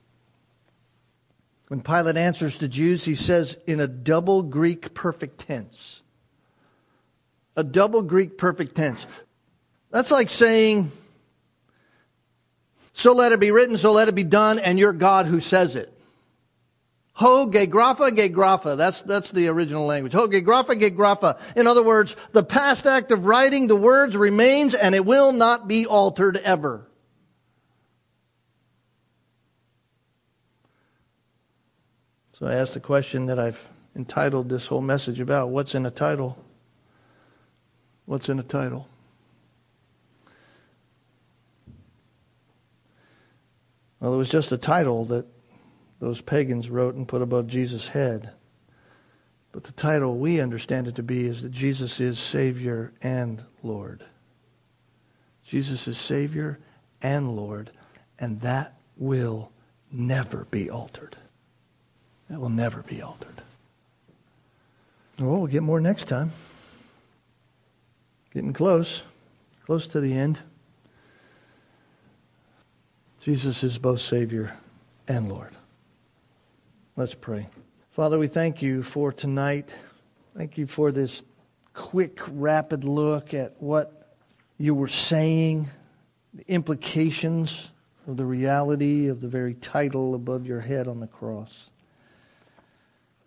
When 1.69 1.81
Pilate 1.81 2.17
answers 2.17 2.59
the 2.59 2.67
Jews, 2.67 3.03
he 3.03 3.15
says 3.15 3.57
in 3.65 3.79
a 3.79 3.87
double 3.87 4.43
Greek 4.43 4.93
perfect 4.93 5.39
tense. 5.39 6.01
A 7.55 7.63
double 7.63 8.03
Greek 8.03 8.37
perfect 8.37 8.75
tense. 8.75 9.03
That's 9.89 10.11
like 10.11 10.29
saying, 10.29 10.91
so 12.93 13.13
let 13.13 13.31
it 13.31 13.39
be 13.39 13.49
written, 13.49 13.75
so 13.75 13.91
let 13.91 14.07
it 14.07 14.13
be 14.13 14.23
done, 14.23 14.59
and 14.59 14.77
you're 14.77 14.93
God 14.93 15.25
who 15.25 15.39
says 15.39 15.75
it. 15.75 15.91
Ho 17.17 17.47
gegrapha 17.47 18.11
gegrapha. 18.11 18.75
That's, 18.75 19.01
that's 19.03 19.31
the 19.31 19.47
original 19.47 19.85
language. 19.85 20.11
Ho 20.11 20.27
gegrapha 20.27 20.77
gegrapha. 20.77 21.39
In 21.55 21.65
other 21.65 21.81
words, 21.81 22.15
the 22.33 22.43
past 22.43 22.85
act 22.85 23.09
of 23.11 23.25
writing 23.25 23.67
the 23.67 23.75
words 23.75 24.17
remains 24.17 24.75
and 24.75 24.93
it 24.93 25.05
will 25.05 25.31
not 25.31 25.65
be 25.65 25.85
altered 25.85 26.35
ever. 26.37 26.85
So 32.37 32.47
I 32.47 32.55
asked 32.55 32.73
the 32.73 32.81
question 32.81 33.27
that 33.27 33.39
I've 33.39 33.61
entitled 33.95 34.49
this 34.49 34.67
whole 34.67 34.81
message 34.81 35.21
about 35.21 35.49
what's 35.49 35.73
in 35.73 35.85
a 35.85 35.91
title? 35.91 36.37
What's 38.05 38.27
in 38.27 38.39
a 38.39 38.43
title? 38.43 38.89
Well, 44.01 44.13
it 44.13 44.17
was 44.17 44.29
just 44.29 44.51
a 44.51 44.57
title 44.57 45.05
that 45.05 45.25
those 45.99 46.21
pagans 46.21 46.69
wrote 46.69 46.95
and 46.95 47.07
put 47.07 47.21
above 47.21 47.47
Jesus' 47.47 47.87
head. 47.87 48.31
But 49.51 49.63
the 49.63 49.71
title 49.71 50.17
we 50.17 50.41
understand 50.41 50.87
it 50.87 50.95
to 50.95 51.03
be 51.03 51.25
is 51.25 51.41
that 51.41 51.51
Jesus 51.51 51.99
is 51.99 52.19
Savior 52.19 52.91
and 53.01 53.41
Lord. 53.63 54.03
Jesus 55.45 55.87
is 55.87 55.97
Savior 55.97 56.59
and 57.01 57.35
Lord, 57.35 57.71
and 58.19 58.41
that 58.41 58.73
will 58.97 59.51
never 59.91 60.45
be 60.51 60.69
altered. 60.69 61.15
That 62.29 62.39
will 62.39 62.49
never 62.49 62.81
be 62.81 63.01
altered. 63.01 63.41
Well, 65.19 65.37
we'll 65.37 65.47
get 65.47 65.63
more 65.63 65.79
next 65.79 66.09
time. 66.09 66.31
Getting 68.33 68.51
close, 68.51 69.03
close 69.65 69.87
to 69.89 70.01
the 70.01 70.13
end. 70.13 70.39
Jesus 73.21 73.63
is 73.63 73.77
both 73.77 74.01
Savior 74.01 74.53
and 75.07 75.29
Lord. 75.29 75.55
Let's 76.97 77.13
pray. 77.13 77.49
Father, 77.91 78.17
we 78.17 78.29
thank 78.29 78.61
you 78.61 78.81
for 78.81 79.11
tonight. 79.11 79.67
Thank 80.37 80.57
you 80.57 80.65
for 80.65 80.93
this 80.93 81.23
quick, 81.73 82.21
rapid 82.31 82.85
look 82.85 83.33
at 83.33 83.53
what 83.61 84.15
you 84.57 84.73
were 84.73 84.87
saying, 84.87 85.69
the 86.33 86.49
implications 86.49 87.73
of 88.07 88.15
the 88.15 88.23
reality 88.23 89.07
of 89.07 89.19
the 89.19 89.27
very 89.27 89.55
title 89.55 90.15
above 90.15 90.45
your 90.45 90.61
head 90.61 90.87
on 90.87 91.01
the 91.01 91.07
cross. 91.07 91.69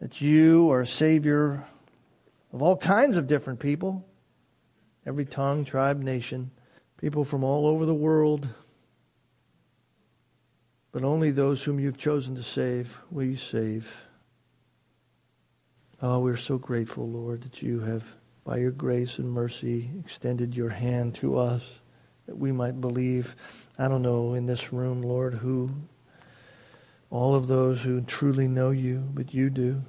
That 0.01 0.23
you 0.23 0.71
are 0.73 0.81
a 0.81 0.87
Savior 0.87 1.63
of 2.55 2.63
all 2.63 2.79
kinds 2.79 3.19
of 3.19 3.27
different 3.27 3.61
people, 3.61 4.03
every 5.05 5.27
tongue, 5.27 5.67
tribe, 5.67 6.01
nation, 6.01 6.51
people 6.99 7.23
from 7.23 7.45
all 7.45 7.67
over 7.67 7.85
the 7.85 7.93
world. 7.93 8.49
But 10.93 11.05
only 11.05 11.31
those 11.31 11.63
whom 11.63 11.79
you've 11.79 11.99
chosen 11.99 12.35
to 12.37 12.43
save 12.43 12.97
will 13.11 13.25
you 13.25 13.37
save. 13.37 13.87
Ah, 16.01 16.15
oh, 16.15 16.21
we're 16.21 16.37
so 16.37 16.59
grateful, 16.59 17.09
Lord, 17.09 17.43
that 17.43 17.61
you 17.61 17.81
have, 17.81 18.05
by 18.45 18.59
your 18.59 18.71
grace 18.71 19.19
and 19.19 19.31
mercy, 19.31 19.91
extended 19.99 20.55
your 20.55 20.71
hand 20.71 21.15
to 21.17 21.37
us 21.37 21.63
that 22.27 22.39
we 22.39 22.53
might 22.53 22.81
believe. 22.81 23.35
I 23.79 23.89
don't 23.89 24.03
know 24.03 24.35
in 24.35 24.47
this 24.47 24.73
room, 24.73 25.03
Lord, 25.03 25.35
who, 25.35 25.71
all 27.11 27.35
of 27.35 27.47
those 27.47 27.83
who 27.83 28.01
truly 28.03 28.47
know 28.47 28.71
you, 28.71 28.99
but 29.13 29.35
you 29.35 29.51
do. 29.51 29.83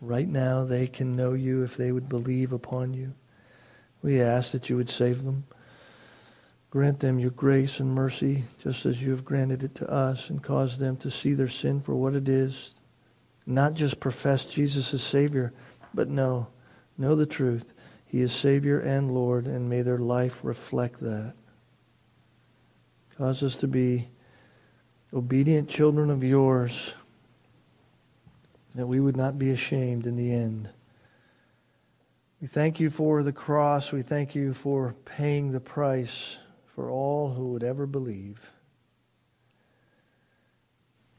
Right 0.00 0.28
now, 0.28 0.64
they 0.64 0.86
can 0.86 1.16
know 1.16 1.32
you 1.32 1.62
if 1.62 1.76
they 1.76 1.92
would 1.92 2.08
believe 2.08 2.52
upon 2.52 2.94
you. 2.94 3.14
We 4.02 4.20
ask 4.20 4.52
that 4.52 4.68
you 4.68 4.76
would 4.76 4.90
save 4.90 5.24
them. 5.24 5.44
Grant 6.70 7.00
them 7.00 7.18
your 7.18 7.30
grace 7.30 7.80
and 7.80 7.90
mercy, 7.90 8.44
just 8.58 8.84
as 8.84 9.00
you 9.00 9.10
have 9.10 9.24
granted 9.24 9.62
it 9.62 9.74
to 9.76 9.90
us, 9.90 10.28
and 10.28 10.42
cause 10.42 10.76
them 10.76 10.98
to 10.98 11.10
see 11.10 11.32
their 11.32 11.48
sin 11.48 11.80
for 11.80 11.94
what 11.94 12.14
it 12.14 12.28
is, 12.28 12.72
not 13.46 13.72
just 13.72 14.00
profess 14.00 14.44
Jesus 14.44 14.92
as 14.92 15.02
Savior, 15.02 15.54
but 15.94 16.10
know, 16.10 16.46
know 16.98 17.16
the 17.16 17.24
truth. 17.24 17.72
He 18.04 18.20
is 18.20 18.32
Savior 18.32 18.80
and 18.80 19.14
Lord, 19.14 19.46
and 19.46 19.68
may 19.68 19.80
their 19.80 19.98
life 19.98 20.40
reflect 20.42 21.00
that. 21.00 21.32
Cause 23.16 23.42
us 23.42 23.56
to 23.56 23.66
be 23.66 24.08
obedient 25.14 25.70
children 25.70 26.10
of 26.10 26.22
yours, 26.22 26.92
that 28.74 28.86
we 28.86 29.00
would 29.00 29.16
not 29.16 29.38
be 29.38 29.50
ashamed 29.50 30.06
in 30.06 30.16
the 30.16 30.32
end. 30.32 30.68
We 32.42 32.46
thank 32.46 32.78
you 32.78 32.90
for 32.90 33.22
the 33.22 33.32
cross. 33.32 33.90
We 33.90 34.02
thank 34.02 34.34
you 34.34 34.52
for 34.52 34.94
paying 35.06 35.50
the 35.50 35.60
price 35.60 36.36
for 36.78 36.92
all 36.92 37.28
who 37.28 37.48
would 37.48 37.64
ever 37.64 37.88
believe 37.88 38.38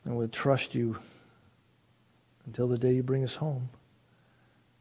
and 0.06 0.16
would 0.16 0.32
trust 0.32 0.74
you 0.74 0.98
until 2.46 2.66
the 2.66 2.78
day 2.78 2.94
you 2.94 3.04
bring 3.04 3.26
us 3.26 3.36
home 3.36 3.68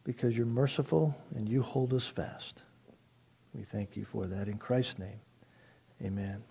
because 0.04 0.36
you're 0.36 0.46
merciful 0.46 1.12
and 1.34 1.48
you 1.48 1.62
hold 1.62 1.92
us 1.92 2.06
fast. 2.06 2.62
We 3.54 3.64
thank 3.64 3.96
you 3.96 4.04
for 4.04 4.28
that 4.28 4.46
in 4.46 4.56
Christ's 4.56 5.00
name. 5.00 5.18
Amen. 6.00 6.44